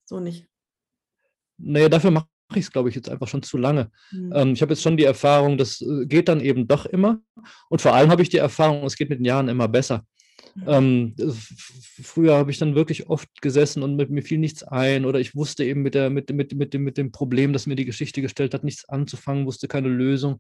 [0.06, 0.48] So nicht.
[1.58, 3.92] Na ja, dafür mache ich es, glaube ich, jetzt einfach schon zu lange.
[4.12, 4.34] Mhm.
[4.36, 7.20] Ähm, ich habe jetzt schon die Erfahrung, das, äh, geht dann eben doch immer.
[7.70, 10.06] Und vor allem habe ich die Erfahrung, es geht mit den Jahren immer besser.
[10.56, 10.64] Mhm.
[10.68, 11.54] Ähm, f
[12.04, 15.36] früher habe ich dann wirklich oft gesessen und mit mir fiel nichts ein oder ich
[15.36, 18.22] wusste eben mit der mit mit mit dem mit dem Problem, das mir die Geschichte
[18.22, 20.40] gestellt hat, nichts anzufangen, wusste keine Lösung.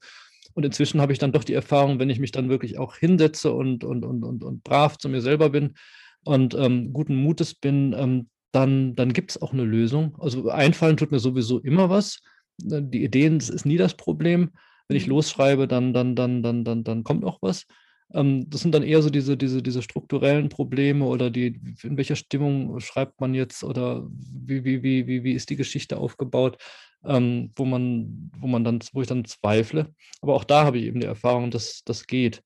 [0.54, 3.52] Und inzwischen habe ich dann doch die Erfahrung, wenn ich mich dann wirklich auch hinsetze
[3.54, 5.76] und und und und und brav zu mir selber bin
[6.24, 10.15] und, ähm, guten Mutes bin, ähm, dann dann gibt's auch 'ne Lösung.
[10.19, 12.19] Also, einfallen tut mir sowieso immer was.
[12.63, 14.51] Ne, die Ideen, das ist nie das Problem.
[14.88, 15.12] Wenn ich Mhm.
[15.12, 17.65] losschreibe, dann dann dann dann dann dann kommt auch was.
[18.13, 22.15] Ähm, das sind dann eher so diese diese diese strukturellen Probleme oder die in welcher
[22.15, 26.57] Stimmung schreibt man jetzt oder wie wie wie wie wie ist die Geschichte aufgebaut,
[27.05, 29.93] ähm, wo man wo man dann wo ich dann zweifle.
[30.21, 32.41] Aber auch da habe ich eben die Erfahrung, dass das geht.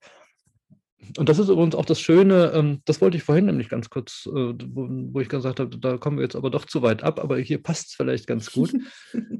[1.17, 4.25] Und das ist übrigens auch das Schöne, ähm, das wollte ich vorhin nämlich ganz kurz,
[4.27, 7.37] äh, wo ich gesagt habe, da kommen wir jetzt aber doch zu weit ab, aber
[7.37, 8.73] hier passt's vielleicht ganz gut.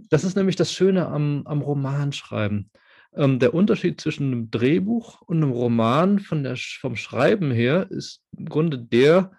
[0.09, 2.69] Das ist nämlich das Schöne am am Romanschreiben.
[3.15, 8.21] Ähm, der Unterschied zwischen 'nem Drehbuch und 'nem Roman von der vom Schreiben her ist
[8.37, 9.31] im Grunde der,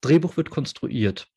[0.00, 1.28] Drehbuch wird konstruiert.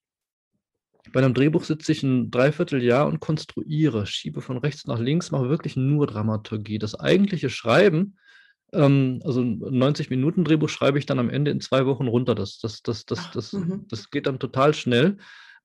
[1.13, 5.49] Bei 'nem Drehbuch sitze ich 'n Dreivierteljahr und konstruiere, schiebe von rechts nach links, mache
[5.49, 6.79] wirklich nur Dramaturgie.
[6.79, 8.17] Das eigentliche Schreiben,
[8.73, 12.35] ähm, also 'n 90-Minuten-Drehbuch schreibe ich dann am Ende in 2 Wochen runter.
[12.35, 13.85] Das das das das Ach, das mhm.
[13.89, 15.17] das geht dann total schnell,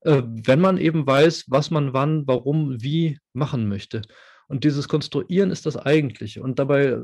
[0.02, 4.02] äh, wenn man eben weiß, was man wann, warum, wie machen möchte.
[4.48, 6.42] Und dieses Konstruieren ist das Eigentliche.
[6.42, 6.98] Und dabei, äh,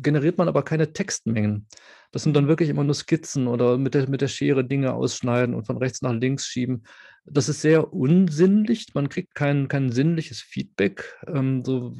[0.00, 1.66] generiert man aber keine Textmengen.
[2.12, 5.54] Das sind dann wirklich immer nur Skizzen oder mit der mit der Schere Dinge ausschneiden
[5.54, 6.84] und von rechts nach links schieben.
[7.24, 8.88] Das ist sehr unsinnlich.
[8.94, 11.16] Man kriegt kein kein sinnliches Feedback.
[11.26, 11.96] Ähm, so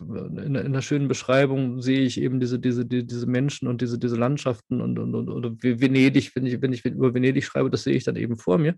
[0.00, 3.98] in in 'ner schönen Beschreibung sehe ich eben diese diese die diese Menschen und diese
[3.98, 7.70] diese Landschaften und und und oder Ve Venedig, wenn ich wenn ich über Venedig schreibe,
[7.70, 8.76] das sehe ich dann eben vor mir.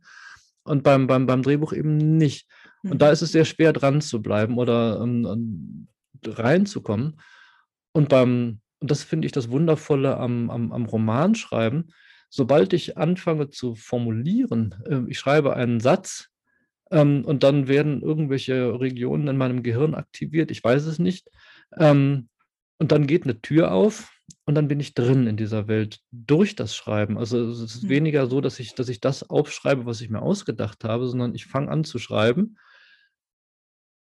[0.64, 2.46] Und beim beim beim Drehbuch eben nicht.
[2.84, 5.88] Und da ist es sehr schwer, dran zu bleiben oder, ähm,
[6.24, 7.20] reinzukommen.
[7.92, 11.92] Und beim und das finde ich das Wundervolle am am am Romanschreiben,
[12.30, 16.28] sobald ich anfange zu formulieren ähm, ich schreibe einen Satz,
[16.92, 21.30] ähm, und dann werden irgendwelche Regionen in meinem Gehirn aktiviert, ich weiß es nicht.
[21.78, 22.28] Ähm,
[22.80, 24.12] und dann geht 'ne Tür auf
[24.46, 27.18] und dann bin ich drin in dieser Welt durch das Schreiben.
[27.18, 27.88] Also, es ist Mhm.
[27.90, 31.46] weniger so, dass ich dass ich das aufschreibe, was ich mir ausgedacht habe, sondern ich
[31.46, 32.56] fange an zu schreiben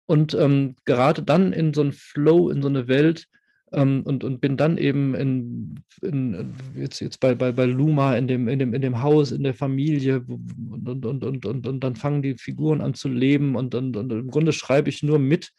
[0.08, 3.26] und, ähm, gerate dann in so 'n Flow, in so 'ne Welt,
[3.72, 8.28] ähm, und, und bin dann eben in, in, jetzt, jetzt bei, bei, bei Luma in
[8.28, 11.80] dem, in, dem, in dem Haus, in der Familie und, und, und, und, und, und
[11.80, 15.18] dann fangen die Figuren an zu leben und, und, und im Grunde schreibe ich nur
[15.18, 15.50] mit,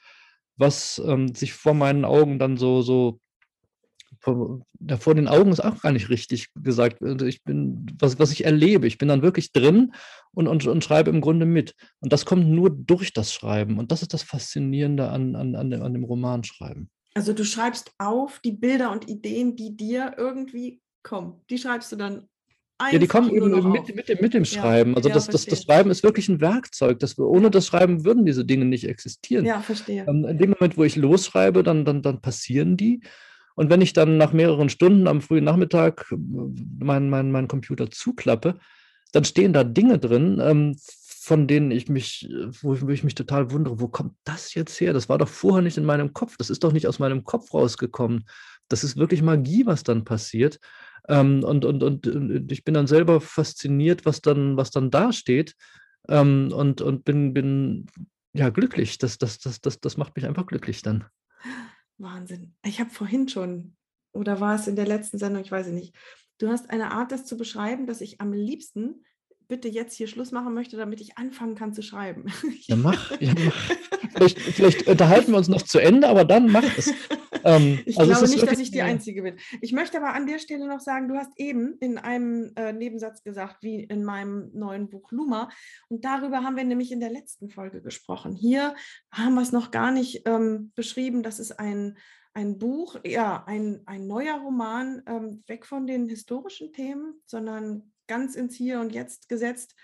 [0.56, 3.20] was ähm, sich vor meinen Augen dann so, so
[4.20, 4.62] vor,
[5.00, 7.02] vor den Augen ist auch gar nicht richtig gesagt.
[7.02, 9.94] Also ich bin, was, was ich erlebe, ich bin dann wirklich drin
[10.34, 11.76] und, und, und schreibe im Grunde mit.
[12.00, 13.78] Und das kommt nur durch das Schreiben.
[13.78, 16.90] Und das ist das Faszinierende an, an, an, dem, an dem Romanschreiben.
[17.18, 21.42] Also du schreibst auf die Bilder und Ideen, die dir irgendwie kommen.
[21.50, 22.28] Die schreibst du dann
[22.92, 24.92] ja, die kommen eben mit, mit, dem, mit dem Schreiben.
[24.92, 27.00] Ja, also das, das, das, Schreiben ist wirklich ein Werkzeug.
[27.00, 29.46] Das, ohne das Schreiben würden diese Dinge nicht existieren.
[29.46, 30.06] Ja, verstehe.
[30.08, 33.02] Ähm, in dem Moment, wo ich losschreibe, dann, dann, dann passieren die.
[33.56, 38.60] Und wenn ich dann nach mehreren Stunden am frühen Nachmittag meinen mein, mein Computer zuklappe,
[39.12, 40.78] dann stehen da Dinge drin, ähm,
[41.28, 44.80] von denen ich mich, wo ich, wo ich, mich total wundere, wo kommt das jetzt
[44.80, 44.94] her?
[44.94, 46.38] Das war doch vorher nicht in meinem Kopf.
[46.38, 48.26] Das ist doch nicht aus meinem Kopf rausgekommen.
[48.70, 50.58] Das ist wirklich Magie, was dann passiert.
[51.10, 52.08] Ähm, und, und, und
[52.50, 55.56] ich bin dann selber fasziniert, was dann, was dann da steht.
[56.08, 57.88] Ähm, und, und bin, bin
[58.32, 58.98] ja glücklich.
[58.98, 61.04] Das, das, das, das, das macht mich einfach glücklich dann.
[61.98, 62.56] Wahnsinn.
[62.64, 63.76] Ich habe vorhin schon,
[64.14, 65.94] oder war es in der letzten Sendung, ich weiß es nicht.
[66.38, 69.04] Du hast eine Art, das zu beschreiben, dass ich am liebsten
[69.48, 72.26] bitte jetzt hier Schluss machen möchte, damit ich anfangen kann zu schreiben.
[72.66, 73.12] Ja, mach.
[73.20, 73.76] Ja, mach.
[74.14, 76.92] Vielleicht, vielleicht unterhalten wir uns noch zu Ende, aber dann mach es.
[77.44, 79.38] Ähm, ich also glaube nicht, dass ich die Einzige bin.
[79.62, 83.24] Ich möchte aber an der Stelle noch sagen, du hast eben in einem äh, Nebensatz
[83.24, 85.50] gesagt, wie in meinem neuen Buch Luma.
[85.88, 88.34] Und darüber haben wir nämlich in der letzten Folge gesprochen.
[88.34, 88.76] Hier
[89.12, 91.24] haben wir es noch gar nicht ähm, beschrieben.
[91.24, 91.98] Das ist ein,
[92.34, 98.36] ein Buch, ja, ein, ein neuer Roman, ähm, weg von den historischen Themen, sondern ganz
[98.36, 99.76] ins Hier und Jetzt gesetzt.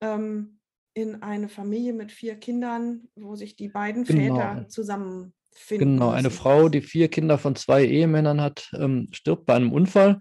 [0.00, 0.58] Ähm,
[0.94, 4.36] in eine Familie mit vier Kindern, wo sich die beiden genau.
[4.36, 5.94] Väter zusammen finden.
[5.94, 10.20] Genau, eine Frau, die vier Kinder von zwei Ehemännern hat, ähm, stirbt bei einem Unfall.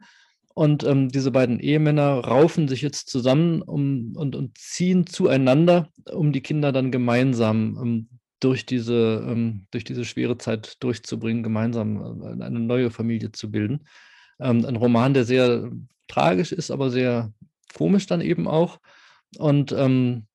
[0.53, 6.33] Und ähm, diese beiden Ehemänner raufen sich jetzt zusammen um, und, und ziehen zueinander, um
[6.33, 8.09] die Kinder dann gemeinsam ähm,
[8.41, 13.85] durch, diese, ähm, durch diese schwere Zeit durchzubringen, gemeinsam äh, eine neue Familie zu bilden.
[14.41, 15.71] Ähm, ein Roman, der sehr
[16.07, 17.31] tragisch ist, aber sehr
[17.73, 18.79] komisch dann eben auch.
[19.37, 20.25] Und ähm,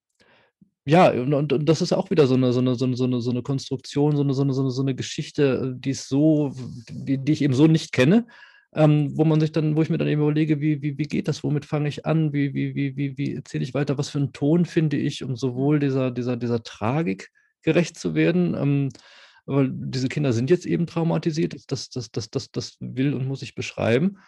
[0.87, 3.43] ja, und, und, das ist auch wieder so eine, so eine, so eine, so eine,
[3.43, 6.53] Konstruktion, so eine, so eine, so eine, so eine Geschichte, die ist so,
[6.91, 8.27] die, die ich eben so nicht kenne,
[8.73, 11.27] ähm, wo man sich dann, wo ich mir dann eben überlege, wie, wie, wie geht
[11.27, 14.19] das, womit fange ich an, wie, wie, wie, wie, wie erzähle ich weiter, was für
[14.19, 17.31] einen Ton finde ich, um sowohl dieser, dieser, dieser Tragik
[17.63, 18.89] gerecht zu werden, ähm,
[19.47, 23.43] weil diese Kinder sind jetzt eben traumatisiert, das, das, das, das, das will und muss
[23.43, 24.19] ich beschreiben.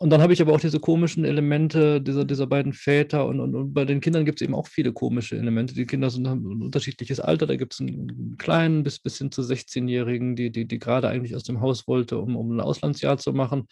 [0.00, 3.54] Und dann habe ich aber auch diese komischen Elemente dieser, dieser beiden Väter und, und,
[3.54, 5.72] und bei den Kindern gibt es eben auch viele komische Elemente.
[5.72, 9.30] Die Kinder sind, haben ein unterschiedliches Alter, da gibt es einen kleinen bis, bis hin
[9.30, 13.18] zu 16-Jährigen, die, die, die gerade eigentlich aus dem Haus wollte, um, um ein Auslandsjahr
[13.18, 13.68] zu machen,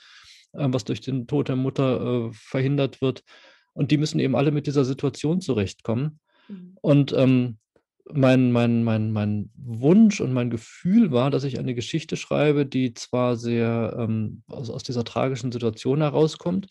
[0.53, 3.25] äh, was durch den Tod der Mutter äh, verhindert wird.
[3.73, 6.21] Und die müssen eben alle mit dieser Situation zurechtkommen.
[6.49, 6.77] Mhm.
[6.81, 7.57] Und ähm,
[8.11, 12.95] mein, mein, mein, mein Wunsch und mein Gefühl war, dass ich eine Geschichte schreibe, die
[12.95, 16.69] zwar sehr ähm, aus, aus dieser tragischen Situation herauskommt,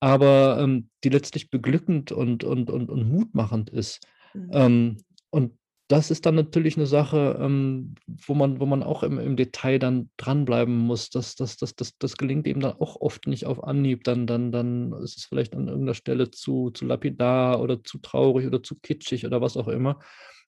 [0.00, 4.06] aber ähm, die letztlich beglückend und, und, und, und mutmachend ist.
[4.34, 4.50] Mhm.
[4.52, 4.96] Ähm,
[5.30, 5.52] und
[5.88, 9.78] das ist dann natürlich eine Sache, ähm, wo, man, wo man auch im, im Detail
[9.78, 11.10] dann dranbleiben muss.
[11.10, 14.04] Das, das, das, das, das gelingt eben dann auch oft nicht auf Anhieb.
[14.04, 18.46] Dann, dann, dann ist es vielleicht an irgendeiner Stelle zu, zu lapidar oder zu traurig
[18.46, 19.98] oder zu kitschig oder was auch immer.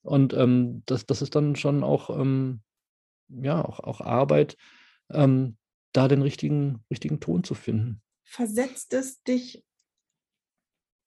[0.04, 2.62] Und ähm, das, das ist dann schon auch, ähm,
[3.28, 4.56] ja, auch, auch Arbeit,
[5.10, 5.56] ähm,
[5.92, 8.02] da den richtigen, richtigen Ton zu finden.
[8.24, 9.64] Versetzt es dich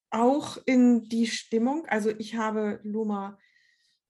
[0.10, 1.86] auch in die Stimmung?
[1.88, 3.38] Also ich habe Luma,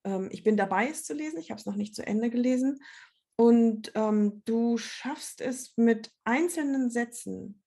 [0.05, 2.79] ähm, ich bin dabei, es zu lesen, ich habe es noch nicht zu Ende gelesen.
[3.35, 7.61] Und ähm, du schaffst es mit einzelnen Sätzen,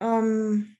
[0.00, 0.76] ähm,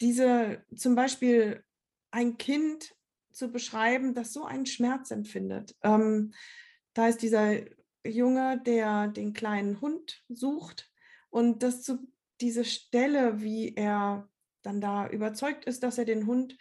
[0.00, 1.62] diese zum Beispiel
[2.10, 2.94] ein Kind
[3.32, 5.76] zu beschreiben, das so einen Schmerz empfindet.
[5.82, 6.32] Ähm,
[6.94, 7.60] da ist dieser
[8.04, 10.90] Junge, der den kleinen Hund sucht
[11.30, 11.98] und das zu
[12.40, 14.28] diese Stelle, wie er
[14.62, 16.56] dann da überzeugt ist, dass er den Hund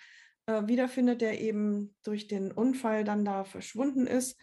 [0.45, 4.37] äh, wiederfindet, der eben durch den Unfall dann da verschwunden ist,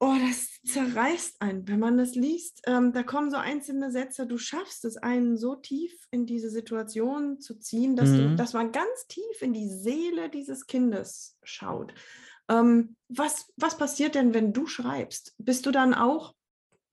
[0.00, 2.62] Oh, das zerreißt einen, wenn man das liest.
[2.66, 7.40] Ähm, da kommen so einzelne Sätze, du schaffst es, einen so tief in diese Situation
[7.40, 8.16] zu ziehen, dass, mhm.
[8.16, 11.92] du, dass man ganz tief in die Seele dieses Kindes schaut.
[12.48, 15.34] Ähm, was, was passiert denn, wenn du schreibst?
[15.38, 16.34] Bist du dann auch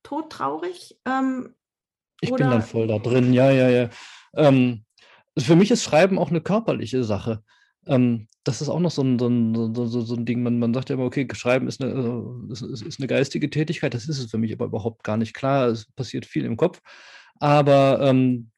[0.01, 0.99] todtraurig?
[1.05, 1.53] Ähm,
[2.21, 2.45] ich oder?
[2.45, 3.89] bin dann voll da drin, ja, ja, ja.
[4.35, 4.83] Ähm,
[5.37, 7.43] für mich ist Schreiben auch eine körperliche Sache.
[7.87, 10.43] Ähm, das ist auch noch so ein, so ein, so, so, ein Ding.
[10.43, 13.93] Man, man sagt ja immer, okay, Schreiben ist eine, äh, ist, ist eine geistige Tätigkeit.
[13.93, 15.33] Das ist es für mich aber überhaupt gar nicht.
[15.33, 16.81] Klar, es passiert viel im Kopf.
[17.39, 18.51] Aber ähm,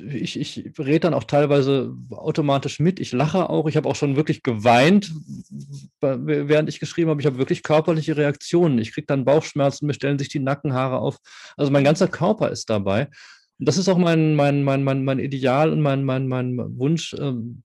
[0.00, 3.00] ich, ich rede dann auch teilweise automatisch mit.
[3.00, 3.66] Ich lache auch.
[3.68, 5.12] Ich habe auch schon wirklich geweint,
[6.00, 7.20] während ich geschrieben habe.
[7.20, 8.78] Ich habe wirklich körperliche Reaktionen.
[8.78, 11.18] Ich kriege dann Bauchschmerzen, mir stellen sich die Nackenhaare auf.
[11.56, 13.08] Also mein ganzer Körper ist dabei.
[13.58, 17.62] Das ist auch mein, mein, mein, mein, mein Ideal und mein, mein, mein Wunsch ähm,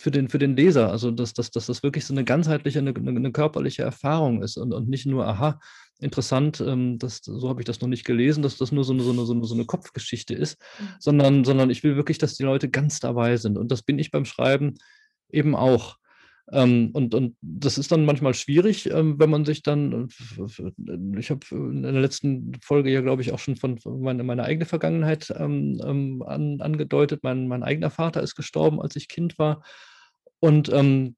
[0.00, 0.90] für, den, für den Leser.
[0.90, 4.72] Also, dass, dass, dass das wirklich so eine ganzheitliche, eine, eine körperliche Erfahrung ist und,
[4.72, 5.60] und nicht nur, aha,
[6.00, 9.02] interessant, ähm, das, so habe ich das noch nicht gelesen, dass das nur so eine,
[9.02, 10.84] so eine, so eine, so eine Kopfgeschichte ist, mhm.
[10.98, 13.58] sondern, sondern ich will wirklich, dass die Leute ganz dabei sind.
[13.58, 14.74] Und das bin ich beim Schreiben
[15.30, 15.96] eben auch.
[16.52, 20.08] Ähm, und, und das ist dann manchmal schwierig, ähm, wenn man sich dann,
[21.18, 24.44] ich habe in der letzten Folge ja, glaube ich, auch schon von, von meine, meiner
[24.44, 27.20] eigenen Vergangenheit ähm, ähm, an, angedeutet.
[27.22, 29.62] Mein, mein eigener Vater ist gestorben, als ich Kind war.
[30.40, 31.16] Und ähm,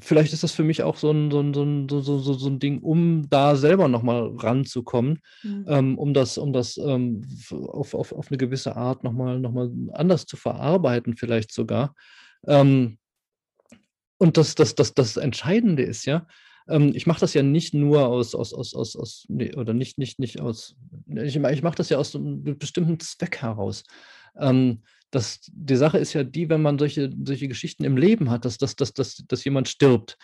[0.00, 2.48] vielleicht ist das für mich auch so ein, so ein, so ein, so, so, so
[2.48, 5.64] ein Ding, um da selber nochmal ranzukommen, mhm.
[5.68, 9.70] ähm, um das, um das ähm, auf, auf, auf eine gewisse Art nochmal noch mal
[9.92, 11.94] anders zu verarbeiten, vielleicht sogar.
[12.46, 12.98] Ähm,
[14.18, 16.26] und das, das, das, das Entscheidende ist ja,
[16.68, 19.98] ähm, ich mache das ja nicht nur aus, aus, aus, aus, aus nee, oder nicht,
[19.98, 23.84] nicht, nicht aus, ich, ich mache das ja aus einem bestimmten Zweck heraus.
[24.38, 24.82] Ähm,
[25.12, 28.58] das, die Sache ist ja die, wenn man solche, solche Geschichten im Leben hat, dass,
[28.58, 30.16] dass, dass, dass, dass jemand stirbt,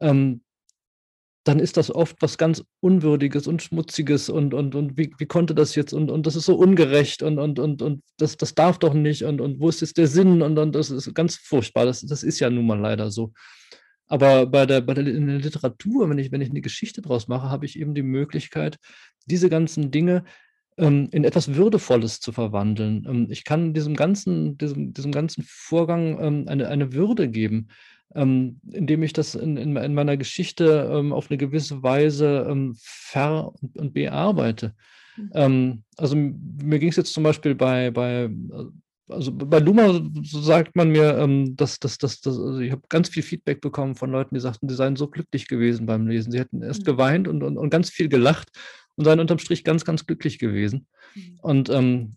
[0.00, 0.42] ähm,
[1.44, 5.54] dann ist das oft was ganz Unwürdiges und Schmutziges und, und, und wie, wie konnte
[5.54, 8.78] das jetzt und, und das ist so ungerecht und, und, und, und das, das darf
[8.78, 11.86] doch nicht und, und wo ist jetzt der Sinn und, und das ist ganz furchtbar.
[11.86, 13.32] Das, das ist ja nun mal leider so.
[14.06, 17.28] Aber bei der, bei der, in der Literatur, wenn ich, wenn ich eine Geschichte draus
[17.28, 18.78] mache, habe ich eben die Möglichkeit,
[19.26, 20.24] diese ganzen Dinge
[20.78, 23.06] ähm, in etwas Würdevolles zu verwandeln.
[23.08, 27.68] Ähm, ich kann diesem ganzen, diesem, diesem ganzen Vorgang ähm, eine, eine Würde geben,
[28.14, 34.74] indem ich das in, in, in meiner Geschichte auf eine gewisse Weise ver- und bearbeite.
[35.34, 35.82] Mhm.
[35.98, 38.30] also mir ging es jetzt zum Beispiel bei, bei
[39.08, 42.82] also bei Luma so sagt man mir, ähm, dass, dass, dass, dass also ich habe
[42.88, 46.32] ganz viel Feedback bekommen von Leuten, die sagten, sie seien so glücklich gewesen beim Lesen.
[46.32, 46.86] Sie hätten erst mhm.
[46.86, 48.50] geweint und, und, und ganz viel gelacht
[48.98, 50.88] und seien unterm Strich ganz, ganz glücklich gewesen.
[51.14, 51.38] Mhm.
[51.40, 52.16] Und ähm,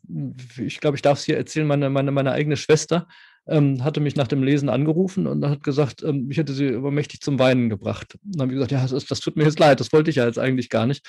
[0.57, 3.07] ich glaube, ich darf es hier erzählen, meine, meine, meine eigene Schwester
[3.47, 7.21] ähm, hatte mich nach dem Lesen angerufen und hat gesagt, ähm, ich hätte sie übermächtig
[7.21, 8.15] zum Weinen gebracht.
[8.25, 10.15] Und dann habe ich gesagt, ja, das, das tut mir jetzt leid, das wollte ich
[10.15, 11.05] ja jetzt eigentlich gar nicht.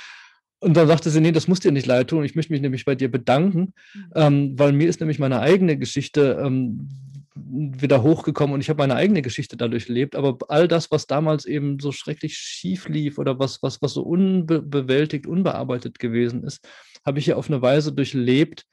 [0.60, 2.22] Und dann sagte sie, nee, das muss dir nicht leid tun.
[2.22, 4.12] Ich möchte mich nämlich bei dir bedanken, mhm.
[4.14, 6.90] ähm, weil mir ist nämlich meine eigene Geschichte ähm,
[7.34, 10.16] wieder hochgekommen und ich habe meine eigene Geschichte dadurch erlebt.
[10.16, 14.02] Aber all das, was damals eben so schrecklich schief lief oder was, was, was so
[14.02, 16.66] unbewältigt, unbearbeitet gewesen ist,
[17.04, 18.64] habe ich ja auf eine Weise durchlebt,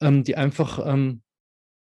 [0.00, 1.22] ähm, die einfach ähm,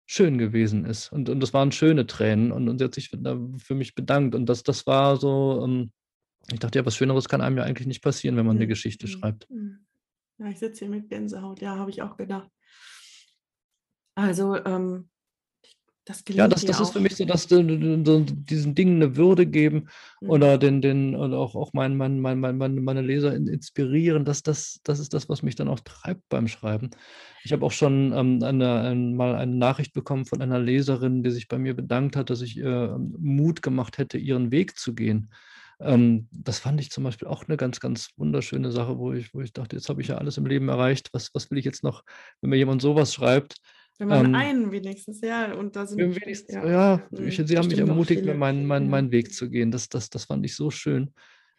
[0.06, 1.12] schön gewesen ist.
[1.12, 4.34] Und, und das waren schöne Tränen und, und sie hat sich für mich bedankt.
[4.34, 5.92] Und das, das war so, ähm,
[6.52, 9.08] ich dachte ja, was Schöneres kann einem ja eigentlich nicht passieren, wenn man eine Geschichte
[9.08, 9.48] schreibt.
[10.38, 12.50] Ja, ich sitze hier mit Gänsehaut, ja, habe ich auch gedacht.
[14.16, 15.08] Also, ähm,
[16.04, 19.88] das ja, das, das ist für mich so, dass die, diesen Dingen eine Würde geben
[20.20, 20.30] mhm.
[20.30, 24.26] oder den, den oder auch, auch mein, mein, mein, mein, meine Leser inspirieren.
[24.26, 26.90] Das, das, das ist das, was mich dann auch treibt beim Schreiben.
[27.42, 31.30] Ich habe auch schon ähm, eine, ein, mal eine Nachricht bekommen von einer Leserin, die
[31.30, 35.30] sich bei mir bedankt hat, dass ich äh, Mut gemacht hätte, ihren Weg zu gehen.
[35.80, 39.40] Ähm, das fand ich zum Beispiel auch eine ganz, ganz wunderschöne Sache, wo ich, wo
[39.40, 41.08] ich dachte, jetzt habe ich ja alles im Leben erreicht.
[41.12, 42.04] Was, was will ich jetzt noch,
[42.40, 43.56] wenn mir jemand sowas schreibt?
[43.98, 45.98] Wenn man ähm, einen wenigstens, ja, und da sind.
[45.98, 49.70] Wenigstens, ja, ja ich, sie haben mich ermutigt, meinen, meinen, meinen Weg zu gehen.
[49.70, 51.14] Das, das, das fand ich so schön.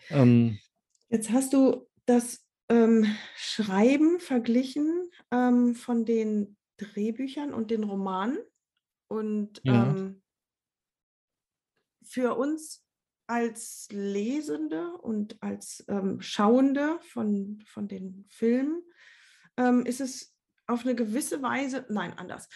[0.09, 0.59] Ähm,
[1.09, 3.05] Jetzt hast du das ähm,
[3.37, 8.37] Schreiben verglichen ähm, von den Drehbüchern und den Romanen.
[9.07, 9.91] Und ja.
[9.91, 10.21] Ähm,
[12.03, 12.83] für uns
[13.27, 18.83] als Lesende und als ähm, Schauende von, von den Filmen
[19.85, 20.34] ist es
[20.67, 22.47] auf eine gewisse Weise, nein, anders.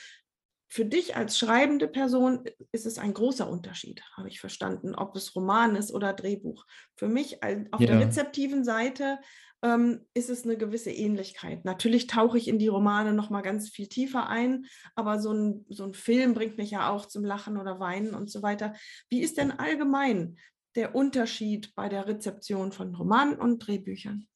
[0.71, 5.35] Für dich als schreibende Person ist es ein großer Unterschied, habe ich verstanden, ob es
[5.35, 6.65] Roman ist oder Drehbuch.
[6.95, 7.87] Für mich auf ja.
[7.87, 9.17] der rezeptiven Seite
[9.63, 11.65] ähm, ist es eine gewisse Ähnlichkeit.
[11.65, 15.65] Natürlich tauche ich in die Romane noch mal ganz viel tiefer ein, aber so ein,
[15.69, 18.75] so ein Film bringt mich ja auch zum Lachen oder Weinen und so weiter.
[19.09, 20.37] Wie ist denn allgemein
[20.75, 24.27] der Unterschied bei der Rezeption von Romanen und Drehbüchern?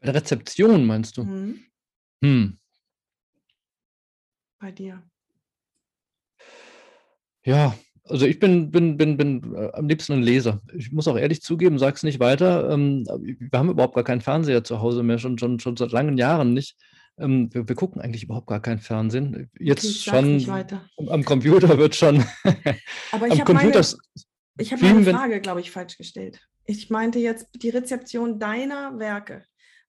[0.00, 1.24] Bei der Rezeption meinst du?
[1.24, 1.64] Mhm.
[2.24, 2.58] Hm
[4.58, 5.02] bei dir?
[7.44, 7.74] Ja,
[8.08, 10.60] also ich bin, bin, bin, bin äh, am liebsten ein Leser.
[10.76, 12.70] Ich muss auch ehrlich zugeben, sag's nicht weiter.
[12.70, 16.18] Ähm, wir haben überhaupt gar keinen Fernseher zu Hause mehr, schon, schon, schon seit langen
[16.18, 16.76] Jahren nicht.
[17.18, 19.50] ähm, wir, wir, gucken eigentlich überhaupt gar kein Fernsehen.
[19.58, 20.44] Jetzt schon
[21.08, 22.24] am Computer wird schon.
[23.12, 23.80] Aber ich habe meine,
[24.58, 26.40] ich hab meine Frage, glaube ich, falsch gestellt.
[26.64, 29.44] Ich meinte jetzt die Rezeption deiner Werke.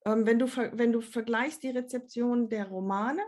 [0.06, 3.22] Ähm, wenn, du, wenn du vergleichst die Rezeption der Romane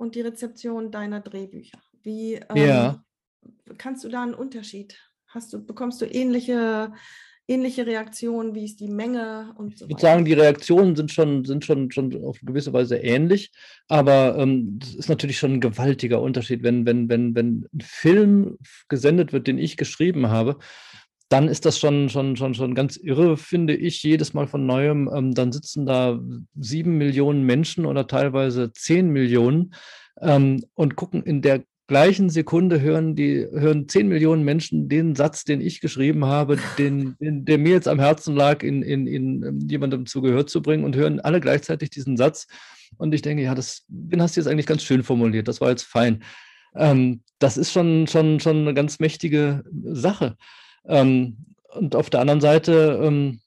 [0.00, 3.04] und die Rezeption deiner Drehbücher, wie ähm, ja.
[3.76, 4.98] kannst du da einen Unterschied?
[5.26, 6.92] Hast du, bekommst du ähnliche
[7.50, 8.54] ähnliche Reaktionen?
[8.54, 11.90] Wie ist die Menge und so Ich würde sagen, die Reaktionen sind schon, sind schon,
[11.90, 13.52] schon auf gewisse Weise ähnlich,
[13.88, 18.56] aber ähm, das ist natürlich schon ein gewaltiger Unterschied, wenn, wenn, wenn, wenn ein Film
[18.88, 20.58] gesendet wird, den ich geschrieben habe,
[21.30, 25.08] dann ist das schon, schon, schon, schon ganz irre, finde ich, jedes Mal von neuem.
[25.14, 26.20] Ähm, dann sitzen da
[26.58, 29.72] sieben Millionen Menschen oder teilweise zehn Millionen
[30.20, 35.42] ähm, und gucken in der gleichen Sekunde hören die, hören 10 Millionen Menschen den Satz,
[35.42, 39.42] den ich geschrieben habe, den, den der mir jetzt am Herzen lag, in, in, in
[39.42, 42.46] ähm, jemandem zu Gehör zu bringen und hören alle gleichzeitig diesen Satz.
[42.96, 43.86] Und ich denke, ja, das,
[44.18, 46.22] hast du jetzt eigentlich ganz schön formuliert, das war jetzt fein.
[46.76, 50.36] Ähm, das ist schon, schon, schon eine ganz mächtige Sache.
[50.84, 51.36] Ähm,
[51.72, 53.40] und auf der anderen Seite, ähm,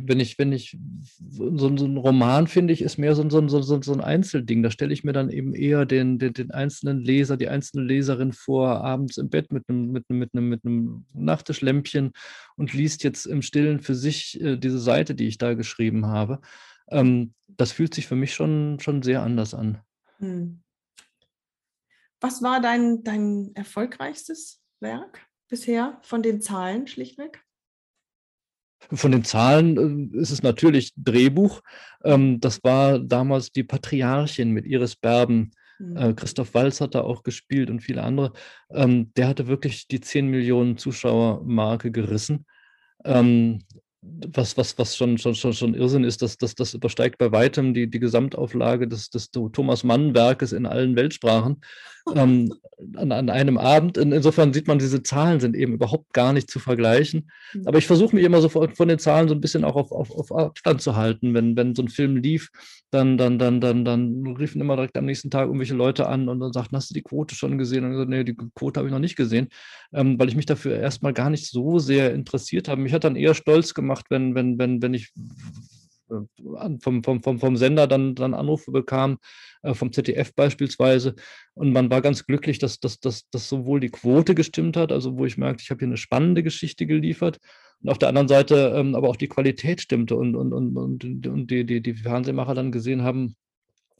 [0.00, 0.76] wenn ich, wenn ich,
[1.30, 4.62] so, so ein Roman, finde ich, ist mehr so, so, so, so ein Einzelding.
[4.62, 8.32] Da stelle ich mir dann eben eher den, den, den einzelnen Leser, die einzelne Leserin
[8.32, 12.12] vor, abends im Bett mit einem, mit einem, mit einem, mit einem Nachttischlämpchen
[12.56, 16.40] und liest jetzt im Stillen für sich äh, diese Seite, die ich da geschrieben habe.
[16.90, 19.78] Ähm, das fühlt sich für mich schon, schon sehr anders an.
[20.18, 20.62] Hm.
[22.20, 27.44] Was war dein, dein erfolgreichstes Werk bisher von den Zahlen schlichtweg?
[28.92, 31.60] Von den Zahlen äh, ist es natürlich Drehbuch.
[32.04, 35.50] Ähm, das war damals die Patriarchin mit Iris Berben.
[35.78, 35.96] Mhm.
[35.96, 38.32] Äh, Christoph Walz hat da auch gespielt und viele andere.
[38.70, 42.46] Ähm, der hatte wirklich die 10 Millionen Zuschauer-Marke gerissen.
[44.32, 47.74] Was, was, was schon, schon, schon, schon Irrsinn ist, dass das, das übersteigt bei weitem
[47.74, 51.60] die, die Gesamtauflage des, des Thomas Mann-Werkes in allen Weltsprachen
[52.16, 52.52] ähm,
[52.96, 53.98] an, an einem Abend.
[53.98, 57.30] In, insofern sieht man, diese Zahlen sind eben überhaupt gar nicht zu vergleichen.
[57.52, 57.66] Mhm.
[57.66, 59.92] Aber ich versuche mich immer so von, von, den Zahlen so ein bisschen auch auf,
[59.92, 61.34] auf, auf Abstand zu halten.
[61.34, 62.50] Wenn, wenn so ein Film lief,
[62.90, 66.40] dann, dann, dann, dann, dann riefen immer direkt am nächsten Tag irgendwelche Leute an und
[66.40, 67.84] dann sagten, hast du die Quote schon gesehen?
[67.84, 69.48] Und ich gesagt, nee, die Quote habe ich noch nicht gesehen,
[69.92, 72.80] ähm, weil ich mich dafür erstmal gar nicht so sehr interessiert habe.
[72.80, 75.12] Mich hat dann eher stolz gemacht, wenn, wenn, wenn, wenn ich
[76.10, 79.18] äh, vom, vom, vom, vom Sender dann, dann Anrufe bekam,
[79.62, 81.14] äh, vom ZDF beispielsweise.
[81.54, 85.18] Und man war ganz glücklich, dass, dass, dass, dass sowohl die Quote gestimmt hat, also
[85.18, 87.38] wo ich merkte, ich habe hier eine spannende Geschichte geliefert,
[87.80, 91.26] und auf der anderen Seite ähm, aber auch die Qualität stimmte und, und, und, und,
[91.26, 93.36] und die, die, die Fernsehmacher dann gesehen haben,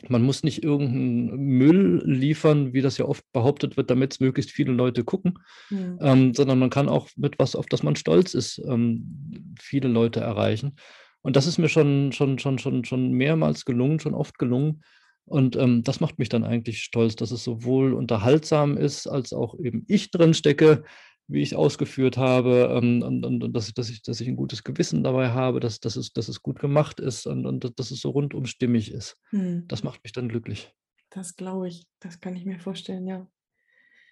[0.08, 4.52] man muss nicht irgendeinen Müll liefern, wie das ja oft behauptet wird, damit es möglichst
[4.52, 5.38] viele Leute gucken,
[5.70, 5.98] mhm.
[6.00, 10.20] ähm, sondern man kann auch mit was, auf das man stolz ist, ähm, viele Leute
[10.20, 10.76] erreichen.
[11.22, 14.82] Und das ist mir schon, schon, schon, schon, schon mehrmals gelungen, schon oft gelungen.
[15.24, 19.58] Und ähm, das macht mich dann eigentlich stolz, dass es sowohl unterhaltsam ist, als auch
[19.58, 20.84] eben ich drin stecke,
[21.28, 24.64] wie ich ausgeführt habe, ähm, und, und, und dass, dass, ich, dass ich ein gutes
[24.64, 28.00] Gewissen dabei habe, dass, dass, es, dass es gut gemacht ist und, und dass es
[28.00, 29.16] so rundum stimmig ist.
[29.30, 29.68] Hm.
[29.68, 30.72] Das macht mich dann glücklich.
[31.10, 33.28] Das glaube ich, das kann ich mir vorstellen, ja.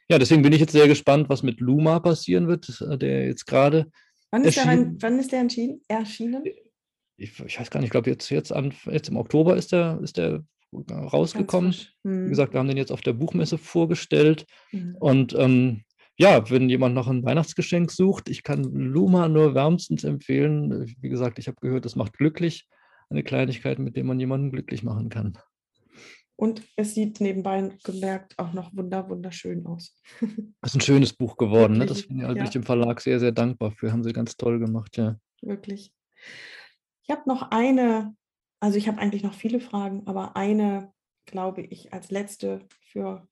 [0.09, 3.47] Ja, deswegen bin ich jetzt sehr gespannt, was mit Luma passieren wird, äh, der jetzt
[3.47, 3.91] gerade.
[4.31, 5.47] Wann, ist der, wann ist der
[5.89, 6.45] erschienen?
[7.17, 8.53] Ich, ich, weiß gar nicht, ich glaube, jetzt, jetzt,
[8.87, 11.75] jetzt im Oktober ist der, ist der rausgekommen.
[12.05, 12.27] Hm.
[12.27, 14.47] Wie gesagt, wir haben den jetzt auf der Buchmesse vorgestellt.
[14.71, 14.97] Hm.
[15.01, 15.83] Und ähm,
[16.19, 20.87] ja, wenn jemand noch ein Weihnachtsgeschenk sucht, ich kann Luma nur wärmstens empfehlen.
[21.01, 22.69] Wie gesagt, ich habe gehört, das macht glücklich.
[23.11, 25.39] Eine Kleinigkeit, mit der man jemanden glücklich machen kann.
[26.37, 30.03] Und es sieht nebenbei gemerkt auch noch wunder, wunderschön aus.
[30.21, 30.31] Das
[30.73, 31.79] ist ein schönes Buch geworden.
[31.79, 31.87] Ne?
[31.87, 32.45] Das bin ich, also ja.
[32.45, 33.93] dem Verlag sehr, sehr dankbar für.
[33.93, 35.17] Haben sie ganz toll gemacht, ja.
[35.43, 35.93] Wirklich.
[37.03, 38.15] Ich habe noch eine,
[38.61, 40.93] also ich habe eigentlich noch viele Fragen, aber eine,
[41.25, 43.27] glaube ich, als letzte für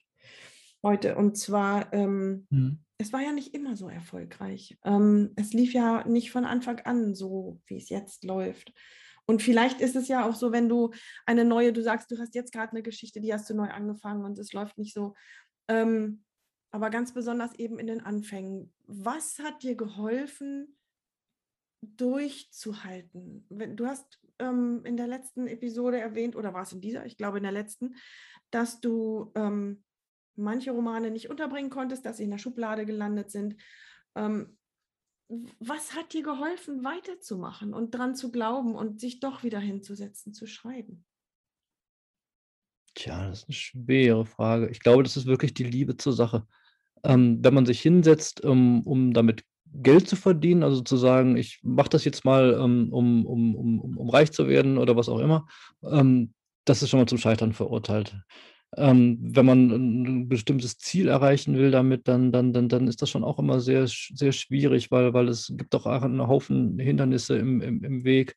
[0.84, 1.16] heute.
[1.16, 2.78] Und zwar, ähm, mhm.
[2.98, 4.78] es war ja nicht immer so erfolgreich.
[4.84, 8.72] Ähm, es lief ja nicht von Anfang an so, wie es jetzt läuft.
[9.26, 10.92] Und vielleicht ist es ja auch so, wenn du
[11.26, 14.24] eine neue, du sagst, du hast jetzt gerade eine Geschichte, die hast du neu angefangen
[14.24, 15.14] und es läuft nicht so.
[15.68, 16.24] Ähm,
[16.70, 18.72] aber ganz besonders eben in den Anfängen.
[18.86, 20.76] Was hat dir geholfen,
[21.80, 23.46] durchzuhalten?
[23.76, 27.38] Du hast ähm, in der letzten Episode erwähnt, oder war es in dieser, ich glaube
[27.38, 27.94] in der letzten,
[28.50, 29.84] dass du ähm,
[30.36, 33.56] manche Romane nicht unterbringen konntest, dass sie in der Schublade gelandet sind.
[34.14, 34.56] Ähm,
[35.58, 40.46] was hat dir geholfen, weiterzumachen und dran zu glauben und sich doch wieder hinzusetzen, zu
[40.46, 41.04] schreiben?
[42.94, 44.68] Tja, das ist eine schwere Frage.
[44.68, 46.46] Ich glaube, das ist wirklich die Liebe zur Sache.
[47.02, 51.60] Ähm, wenn man sich hinsetzt, um, um damit Geld zu verdienen, also zu sagen, ich
[51.62, 55.18] mache das jetzt mal, ähm, um, um, um, um reich zu werden oder was auch
[55.18, 55.46] immer,
[55.82, 56.32] ähm,
[56.64, 58.16] das ist schon mal zum Scheitern verurteilt.
[58.76, 63.10] Ähm, wenn man ein bestimmtes Ziel erreichen will damit, dann dann dann dann ist das
[63.10, 67.60] schon auch immer sehr sehr schwierig, weil weil es gibt auch einen Haufen Hindernisse im
[67.60, 68.34] im im Weg.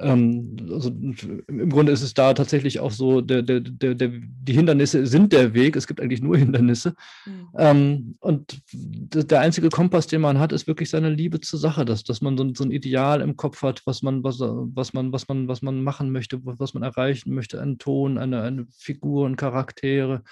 [0.00, 5.06] Ähm, also im Grunde ist es da tatsächlich auch so, der, der, der, die Hindernisse
[5.06, 6.94] sind der Weg, es gibt eigentlich nur Hindernisse.
[7.26, 7.48] Mhm.
[7.56, 12.04] Ähm, und der einzige Kompass, den man hat, ist wirklich seine Liebe zur Sache, dass,
[12.04, 15.28] dass man so, so ein Ideal im Kopf hat, was man, was, was man, was
[15.28, 19.36] man, was man machen möchte, was man erreichen möchte, einen Ton, eine, eine Figur, ein
[19.36, 20.22] Charaktere,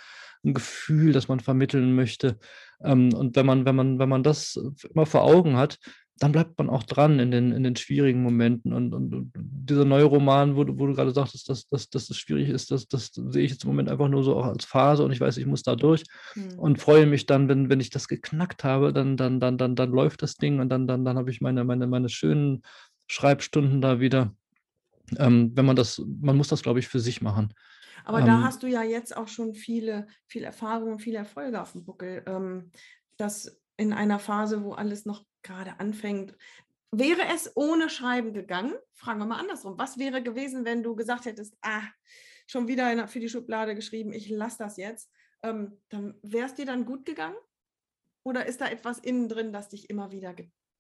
[0.45, 2.39] ein Gefühl, das man vermitteln möchte.
[2.83, 4.59] Ähm, und wenn man, wenn man, wenn man das
[4.95, 5.79] immer vor Augen hat,
[6.19, 8.73] dann bleibt man auch dran in den, in den schwierigen Momenten.
[8.73, 12.07] Und, und, und dieser neue Roman, wo, du, wo du gerade sagtest, dass, dass, dass
[12.07, 14.65] das schwierig ist, das, das sehe ich jetzt im Moment einfach nur so auch als
[14.65, 16.05] Phase und ich weiß, ich muss da durch
[16.35, 16.59] mhm.
[16.59, 19.91] und freue mich dann, wenn, wenn ich das geknackt habe, dann, dann, dann, dann, dann
[19.91, 22.63] läuft das Ding und dann, dann, dann habe ich meine, meine, meine schönen
[23.09, 24.35] Schreibstunden da wieder.
[25.19, 27.53] Ähm, wenn man das, man muss das, glaube ich, für sich machen.
[28.05, 31.61] Aber ähm, da hast du ja jetzt auch schon viele, viel Erfahrung und viele Erfolge
[31.61, 32.23] auf dem Buckel.
[32.27, 32.71] Ähm,
[33.17, 36.37] das in einer Phase, wo alles noch gerade anfängt.
[36.91, 38.75] Wäre es ohne Schreiben gegangen?
[38.95, 39.79] Fragen wir mal andersrum.
[39.79, 41.83] Was wäre gewesen, wenn du gesagt hättest, ah,
[42.47, 45.11] schon wieder für die Schublade geschrieben, ich lasse das jetzt?
[45.43, 47.37] Ähm, dann wäre es dir dann gut gegangen?
[48.23, 50.35] Oder ist da etwas innen drin, das dich immer wieder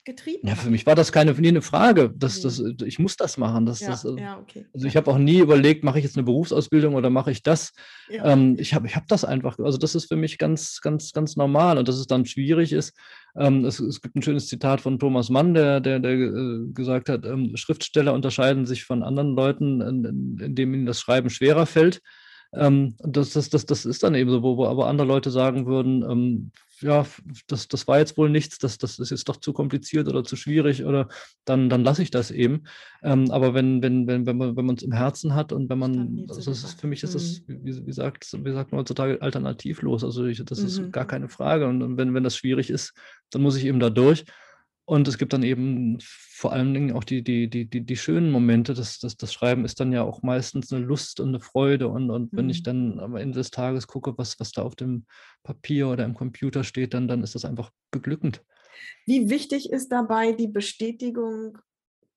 [0.06, 2.10] getrieben Ja, für mich war das keine nie eine Frage.
[2.16, 2.76] Das, das, mhm.
[2.86, 3.66] ich muss das machen.
[3.66, 4.64] Das, Ja, das, äh, ja, okay.
[4.72, 7.72] also ich habe auch nie überlegt, mache ich jetzt eine Berufsausbildung oder mache ich das?
[8.08, 8.24] Ja.
[8.32, 11.36] Ähm, ich habe ich hab das einfach, also das ist für mich ganz, ganz, ganz
[11.36, 12.96] normal und dass es dann schwierig ist.
[13.36, 17.08] Ähm, es, es gibt ein schönes Zitat von Thomas Mann, der, der, der äh, gesagt
[17.10, 22.00] hat, ähm, Schriftsteller unterscheiden sich von anderen Leuten, in, indem ihnen das Schreiben schwerer fällt.
[22.54, 25.66] Ähm, das, das, das, das ist dann eben so, wo, wo aber andere Leute sagen
[25.66, 27.06] würden, ähm, ja,
[27.46, 30.36] das, das war jetzt wohl nichts, das, das ist jetzt doch zu kompliziert oder zu
[30.36, 31.08] schwierig oder
[31.44, 32.64] dann, dann lasse ich das eben.
[33.02, 36.50] Ähm, aber wenn, wenn, wenn, wenn man es im Herzen hat und wenn man, also
[36.50, 37.64] das ist, für mich ist das, mhm.
[37.64, 40.04] wie, wie, sagt, wie sagt man heutzutage, alternativlos.
[40.04, 40.92] Also ich, das ist mhm.
[40.92, 41.66] gar keine Frage.
[41.66, 42.92] Und wenn, wenn das schwierig ist,
[43.30, 44.24] dann muss ich eben da durch.
[44.86, 48.30] Und es gibt dann eben vor allen Dingen auch die, die, die, die, die schönen
[48.30, 48.72] Momente.
[48.72, 51.88] Das, das, das Schreiben ist dann ja auch meistens eine Lust und eine Freude.
[51.88, 52.64] Und, und wenn ich mhm.
[52.64, 55.06] dann am Ende des Tages gucke, was, was da auf dem
[55.42, 58.44] Papier oder im Computer steht, dann, dann ist das einfach beglückend.
[59.06, 61.58] Wie wichtig ist dabei die Bestätigung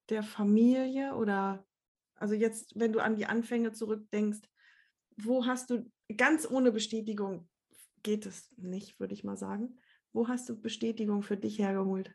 [0.10, 1.66] der Familie oder
[2.16, 4.42] also jetzt, wenn du an die Anfänge zurückdenkst,
[5.18, 7.48] wo hast du ganz ohne Bestätigung
[8.04, 9.80] geht es nicht, würde ich mal sagen.
[10.14, 12.14] Wo hast du Bestätigung für dich hergeholt?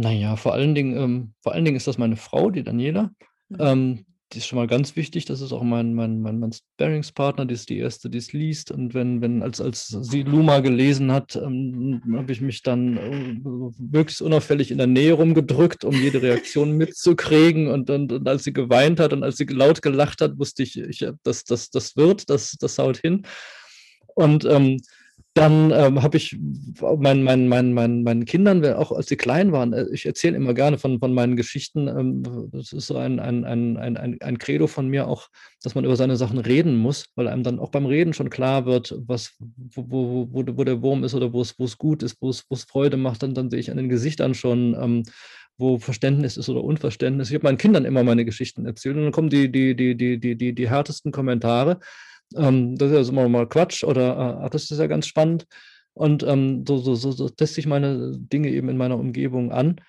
[0.00, 3.10] Naja, vor allen Dingen ähm, vor allen Dingen ist das meine Frau, die Daniela.
[3.50, 3.56] Mhm.
[3.60, 5.26] Ähm, die ist schon mal ganz wichtig.
[5.26, 7.44] Das ist auch mein mein mein mein Sparringspartner.
[7.44, 8.70] Die ist die Erste, die es liest.
[8.70, 13.34] Und wenn wenn als als sie Luma gelesen hat, ähm, habe ich mich dann, äh,
[13.78, 17.68] möglichst unauffällig in der Nähe rumgedrückt, um jede Reaktion mitzukriegen.
[17.68, 20.78] Und und und als sie geweint hat und als sie laut gelacht hat, wusste ich,
[20.78, 23.26] ich das das das wird, das das haut hin.
[24.14, 24.78] Und, ähm
[25.34, 26.36] dann ähm, habe ich
[26.80, 30.54] meinen mein, mein, mein, meinen Kindern, auch als sie klein waren, äh, ich erzähle immer
[30.54, 31.88] gerne von, von meinen Geschichten.
[31.88, 35.28] Ähm, das ist so ein, ein, ein, ein, ein Credo von mir auch,
[35.62, 38.66] dass man über seine Sachen reden muss, weil einem dann auch beim Reden schon klar
[38.66, 42.02] wird, was, wo, wo, wo, wo der Wurm ist oder wo es, wo es gut
[42.02, 43.22] ist, wo es, wo es Freude macht.
[43.22, 45.02] Dann, dann sehe ich an den Gesichtern schon, ähm,
[45.58, 47.28] wo Verständnis ist oder Unverständnis.
[47.28, 50.18] Ich habe meinen Kindern immer meine Geschichten erzählt und dann kommen die, die, die, die,
[50.18, 51.78] die, die, die härtesten Kommentare.
[52.36, 55.46] Ähm, das ist also immer mal Quatsch oder äh, das ist ja ganz spannend.
[55.92, 59.80] Und ähm, so, so, so, so teste ich meine Dinge eben in meiner Umgebung an.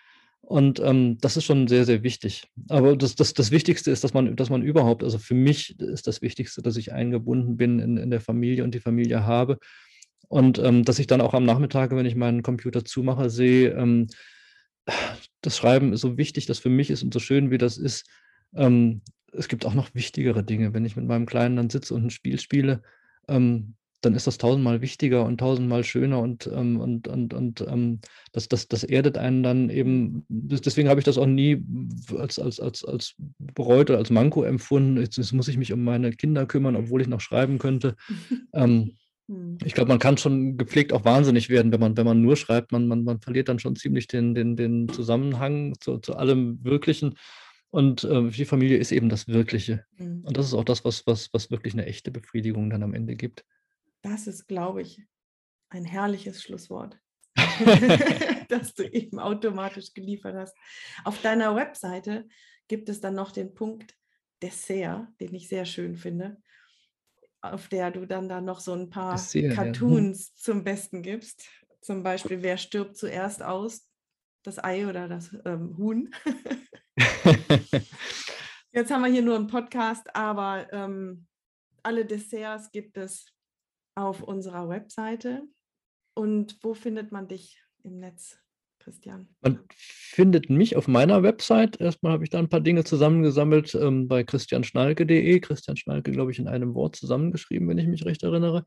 [0.41, 2.47] Und ähm, das ist schon sehr, sehr wichtig.
[2.69, 6.07] Aber das, das, das Wichtigste ist, dass man, dass man überhaupt, also für mich ist
[6.07, 9.59] das Wichtigste, dass ich eingebunden bin in, in der Familie und die Familie habe.
[10.27, 14.07] Und ähm, dass ich dann auch am Nachmittag, wenn ich meinen Computer zumache, sehe, ähm,
[15.41, 18.05] das Schreiben ist so wichtig, das für mich ist und so schön, wie das ist,
[18.55, 19.01] ähm,
[19.33, 20.73] es gibt auch noch wichtigere Dinge.
[20.73, 22.81] Wenn ich mit meinem Kleinen dann sitze und ein Spiel spiele,
[23.27, 27.99] ähm, dann ist das tausendmal wichtiger und tausendmal schöner und, ähm, und, und, und ähm,
[28.31, 30.25] das, das, das erdet einen dann eben.
[30.27, 31.63] Deswegen habe ich das auch nie
[32.17, 34.97] als, als, als, als bereut oder als Manko empfunden.
[34.97, 37.95] Jetzt, jetzt muss ich mich um meine Kinder kümmern, obwohl ich noch schreiben könnte.
[38.53, 38.97] ähm,
[39.27, 39.59] hm.
[39.63, 42.71] ich glaube, man kann schon gepflegt auch wahnsinnig werden, wenn man, wenn man nur schreibt.
[42.71, 47.13] Man, man, man verliert dann schon ziemlich den, den, den Zusammenhang zu, zu allem Wirklichen.
[47.71, 49.85] Und äh, die Familie ist eben das Wirkliche.
[49.97, 50.25] Mhm.
[50.25, 53.15] Und das ist auch das, was, was, was wirklich eine echte Befriedigung dann am Ende
[53.15, 53.45] gibt.
[54.01, 55.01] Das ist, glaube ich,
[55.69, 56.99] ein herrliches Schlusswort,
[58.49, 60.55] das du eben automatisch geliefert hast.
[61.05, 62.27] Auf deiner Webseite
[62.67, 63.95] gibt es dann noch den Punkt
[64.41, 66.41] Dessert, den ich sehr schön finde,
[67.41, 69.55] auf der du dann da noch so ein paar Dessert, hm.
[69.55, 70.33] Cartoons ja.
[70.35, 71.47] zum Besten gibst.
[71.81, 73.87] Zum Beispiel, wer stirbt zuerst aus?
[74.43, 76.13] Das Ei oder das ähm, Huhn?
[78.73, 81.27] Jetzt haben wir hier nur einen Podcast, aber ähm,
[81.83, 83.25] alle Desserts gibt es
[83.95, 85.43] auf unserer Webseite.
[86.13, 88.37] Und wo findet man dich im Netz,
[88.79, 89.29] Christian?
[89.41, 91.79] Man findet mich auf meiner Website.
[91.79, 95.39] Erstmal habe ich da ein paar Dinge zusammengesammelt ähm, bei christianschnalke.de.
[95.39, 98.65] Christian Schnalke, glaube ich, in einem Wort zusammengeschrieben, wenn ich mich recht erinnere.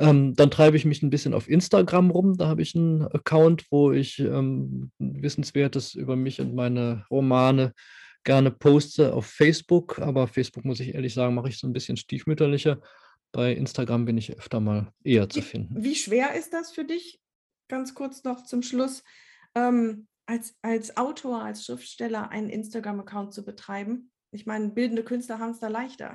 [0.00, 2.36] Ähm, dann treibe ich mich ein bisschen auf Instagram rum.
[2.36, 7.72] Da habe ich einen Account, wo ich ähm, Wissenswertes über mich und meine Romane
[8.24, 9.12] gerne poste.
[9.14, 12.80] Auf Facebook, aber Facebook, muss ich ehrlich sagen, mache ich so ein bisschen stiefmütterlicher.
[13.32, 15.82] Bei Instagram bin ich öfter mal eher zu finden.
[15.82, 17.20] Wie schwer ist das für dich?
[17.68, 19.02] Ganz kurz noch zum Schluss.
[19.54, 24.10] Ähm, als, als Autor, als Schriftsteller einen Instagram-Account zu betreiben?
[24.30, 26.14] Ich meine, bildende Künstler haben es da leichter.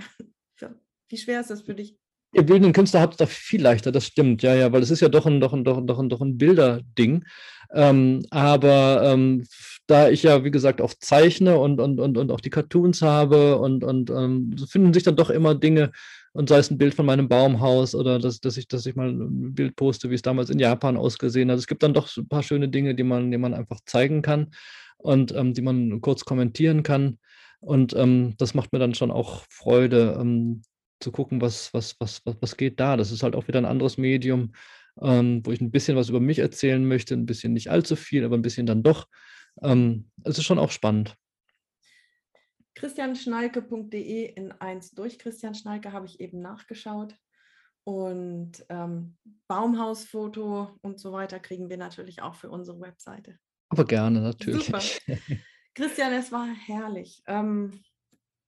[1.10, 1.98] Wie schwer ist das für dich?
[2.34, 5.02] Ihr bildenden Künstler habt es da viel leichter, das stimmt, ja, ja, weil es ist
[5.02, 7.26] ja doch ein, doch ein, doch ein, doch ein, doch ein Bilderding.
[7.74, 9.46] Ähm, aber ähm,
[9.88, 13.58] da ich ja, wie gesagt, auch zeichne und, und, und, und auch die Cartoons habe
[13.58, 15.92] und, und ähm, finden sich dann doch immer Dinge,
[16.34, 19.10] und sei es ein Bild von meinem Baumhaus oder dass, dass, ich, dass ich mal
[19.10, 21.60] ein Bild poste, wie es damals in Japan ausgesehen hat.
[21.60, 24.52] Es gibt dann doch ein paar schöne Dinge, die man, die man einfach zeigen kann
[24.98, 27.20] und ähm, die man kurz kommentieren kann.
[27.60, 30.64] Und ähm, das macht mir dann schon auch Freude, ähm,
[31.04, 32.98] zu gucken, was, was, was, was, was geht da.
[32.98, 34.54] Das ist halt auch wieder ein anderes Medium,
[35.02, 38.24] ähm, wo ich ein bisschen was über mich erzählen möchte, ein bisschen nicht allzu viel,
[38.24, 39.08] aber ein bisschen dann doch.
[39.62, 41.16] Ähm, es ist schon auch spannend
[42.76, 45.20] christianschnalke.de in eins durch.
[45.20, 47.16] Christian Schnalke habe ich eben nachgeschaut.
[47.86, 53.38] Und ähm, Baumhausfoto und so weiter kriegen wir natürlich auch für unsere Webseite.
[53.70, 54.66] Aber gerne, natürlich.
[54.66, 54.82] Super.
[55.76, 57.22] Christian, es war herrlich.
[57.28, 57.84] Ähm,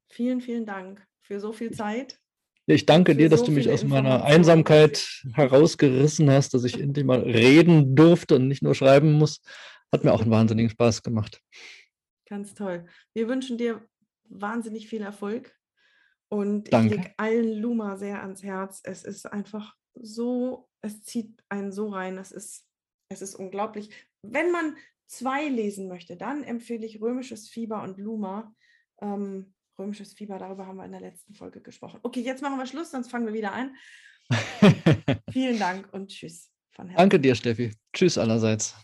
[0.10, 2.20] vielen, vielen Dank für so viel Zeit.
[2.68, 7.05] Ich danke dir, dass so du mich aus meiner Einsamkeit herausgerissen hast, dass ich endlich
[7.05, 9.41] mal reden durfte und nicht nur schreiben muss.
[9.91, 11.41] Hat mir auch einen wahnsinnigen Spaß gemacht.
[12.28, 12.86] Ganz toll.
[13.13, 13.88] Wir wünschen dir
[14.30, 15.55] wahnsinnig viel Erfolg.
[16.28, 16.95] Und Danke.
[16.95, 18.82] ich lege allen Luma sehr ans Herz.
[18.84, 22.18] Es ist einfach so, es zieht einen so rein.
[22.18, 22.66] Es ist,
[23.09, 23.91] es ist unglaublich.
[24.24, 28.55] Wenn man zwei lesen möchte, dann empfehle ich Römisches Fieber und Luma.
[29.01, 31.99] Ähm, Römisches Fieber, darüber haben wir in der letzten Folge gesprochen.
[32.03, 33.76] Okay, jetzt machen wir Schluss, sonst fangen wir wieder an.
[35.32, 36.49] Vielen Dank und tschüss.
[36.76, 37.73] Danke dir, Steffi.
[37.93, 38.76] Tschüss allerseits.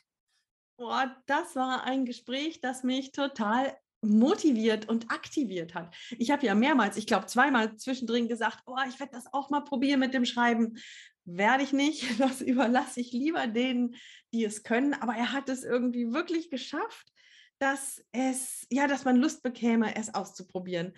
[0.77, 5.95] Boah, das war ein Gespräch, das mich total motiviert und aktiviert hat.
[6.17, 9.61] Ich habe ja mehrmals, ich glaube zweimal zwischendrin gesagt, oh, ich werde das auch mal
[9.61, 10.77] probieren mit dem Schreiben.
[11.23, 13.95] Werde ich nicht, das überlasse ich lieber denen,
[14.33, 14.93] die es können.
[14.95, 17.11] Aber er hat es irgendwie wirklich geschafft,
[17.61, 20.93] dass es, ja, dass man Lust bekäme, es auszuprobieren.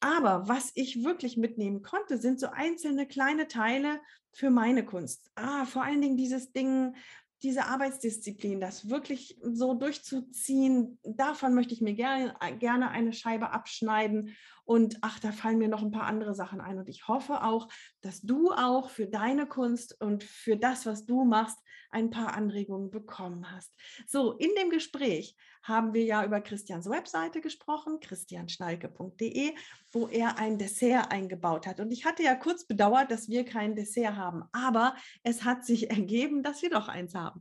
[0.00, 4.00] Aber was ich wirklich mitnehmen konnte, sind so einzelne kleine Teile
[4.32, 5.30] für meine Kunst.
[5.34, 6.94] Ah, vor allen Dingen dieses Ding,
[7.42, 14.36] diese Arbeitsdisziplin, das wirklich so durchzuziehen, davon möchte ich mir gerne, gerne eine Scheibe abschneiden.
[14.64, 16.78] Und ach, da fallen mir noch ein paar andere Sachen ein.
[16.78, 17.68] Und ich hoffe auch,
[18.00, 21.58] dass du auch für deine Kunst und für das, was du machst,
[21.90, 23.72] ein paar Anregungen bekommen hast.
[24.06, 29.54] So, in dem Gespräch haben wir ja über Christians Webseite gesprochen, christianschnalke.de,
[29.92, 31.80] wo er ein Dessert eingebaut hat.
[31.80, 35.90] Und ich hatte ja kurz bedauert, dass wir kein Dessert haben, aber es hat sich
[35.90, 37.40] ergeben, dass wir doch eins haben.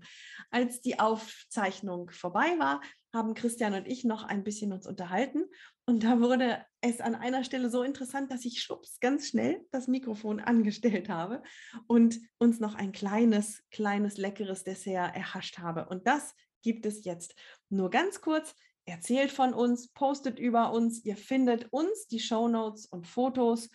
[0.52, 2.82] Als die Aufzeichnung vorbei war,
[3.14, 5.46] haben Christian und ich noch ein bisschen uns unterhalten
[5.90, 9.88] und da wurde es an einer Stelle so interessant, dass ich schwupps ganz schnell das
[9.88, 11.42] Mikrofon angestellt habe
[11.88, 15.88] und uns noch ein kleines, kleines, leckeres Dessert erhascht habe.
[15.88, 17.36] Und das gibt es jetzt.
[17.70, 21.06] Nur ganz kurz, erzählt von uns, postet über uns.
[21.06, 23.70] Ihr findet uns, die Show Notes und Fotos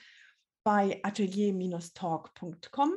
[0.65, 2.93] bei atelier-talk.com.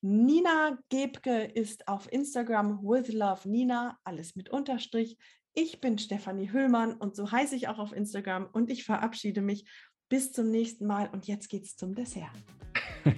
[0.00, 5.16] Nina Gebke ist auf Instagram with love Nina, alles mit Unterstrich.
[5.58, 9.64] Ich bin Stefanie Hüllmann und so heiße ich auch auf Instagram und ich verabschiede mich.
[10.10, 12.28] Bis zum nächsten Mal und jetzt geht's zum Dessert.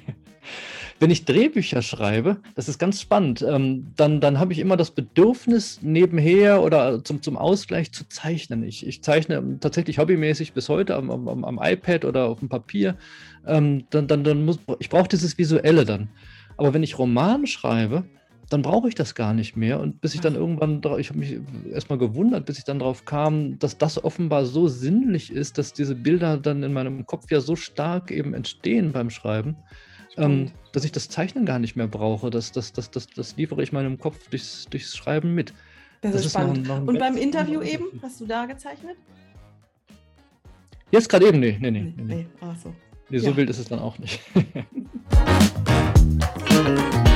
[1.01, 4.93] Wenn ich Drehbücher schreibe, das ist ganz spannend, ähm, dann, dann habe ich immer das
[4.93, 8.62] Bedürfnis, nebenher oder zum, zum Ausgleich zu zeichnen.
[8.62, 12.97] Ich, ich zeichne tatsächlich hobbymäßig bis heute am, am, am iPad oder auf dem Papier.
[13.49, 16.09] Ähm, dann, dann, dann muss, ich brauche dieses Visuelle dann.
[16.57, 18.05] Aber wenn ich Roman schreibe,
[18.51, 19.80] dann brauche ich das gar nicht mehr.
[19.80, 21.38] Und bis ich dann irgendwann, ich habe mich
[21.70, 25.94] erstmal gewundert, bis ich dann drauf kam, dass das offenbar so sinnlich ist, dass diese
[25.94, 29.57] Bilder dann in meinem Kopf ja so stark eben entstehen beim Schreiben,
[30.16, 32.30] ähm, dass ich das Zeichnen gar nicht mehr brauche.
[32.30, 35.53] Das, das, das, das, das liefere ich meinem Kopf durchs, durchs Schreiben mit.
[36.01, 36.66] Das, das ist spannend.
[36.66, 38.96] Noch, noch Und beim Interview eben, hast du da gezeichnet?
[40.90, 41.92] Jetzt gerade eben, nee, nee, nee.
[41.96, 42.26] nee, nee.
[42.40, 42.74] Ach so.
[43.11, 43.36] Nee, so ja.
[43.36, 44.20] wild ist es dann auch nicht.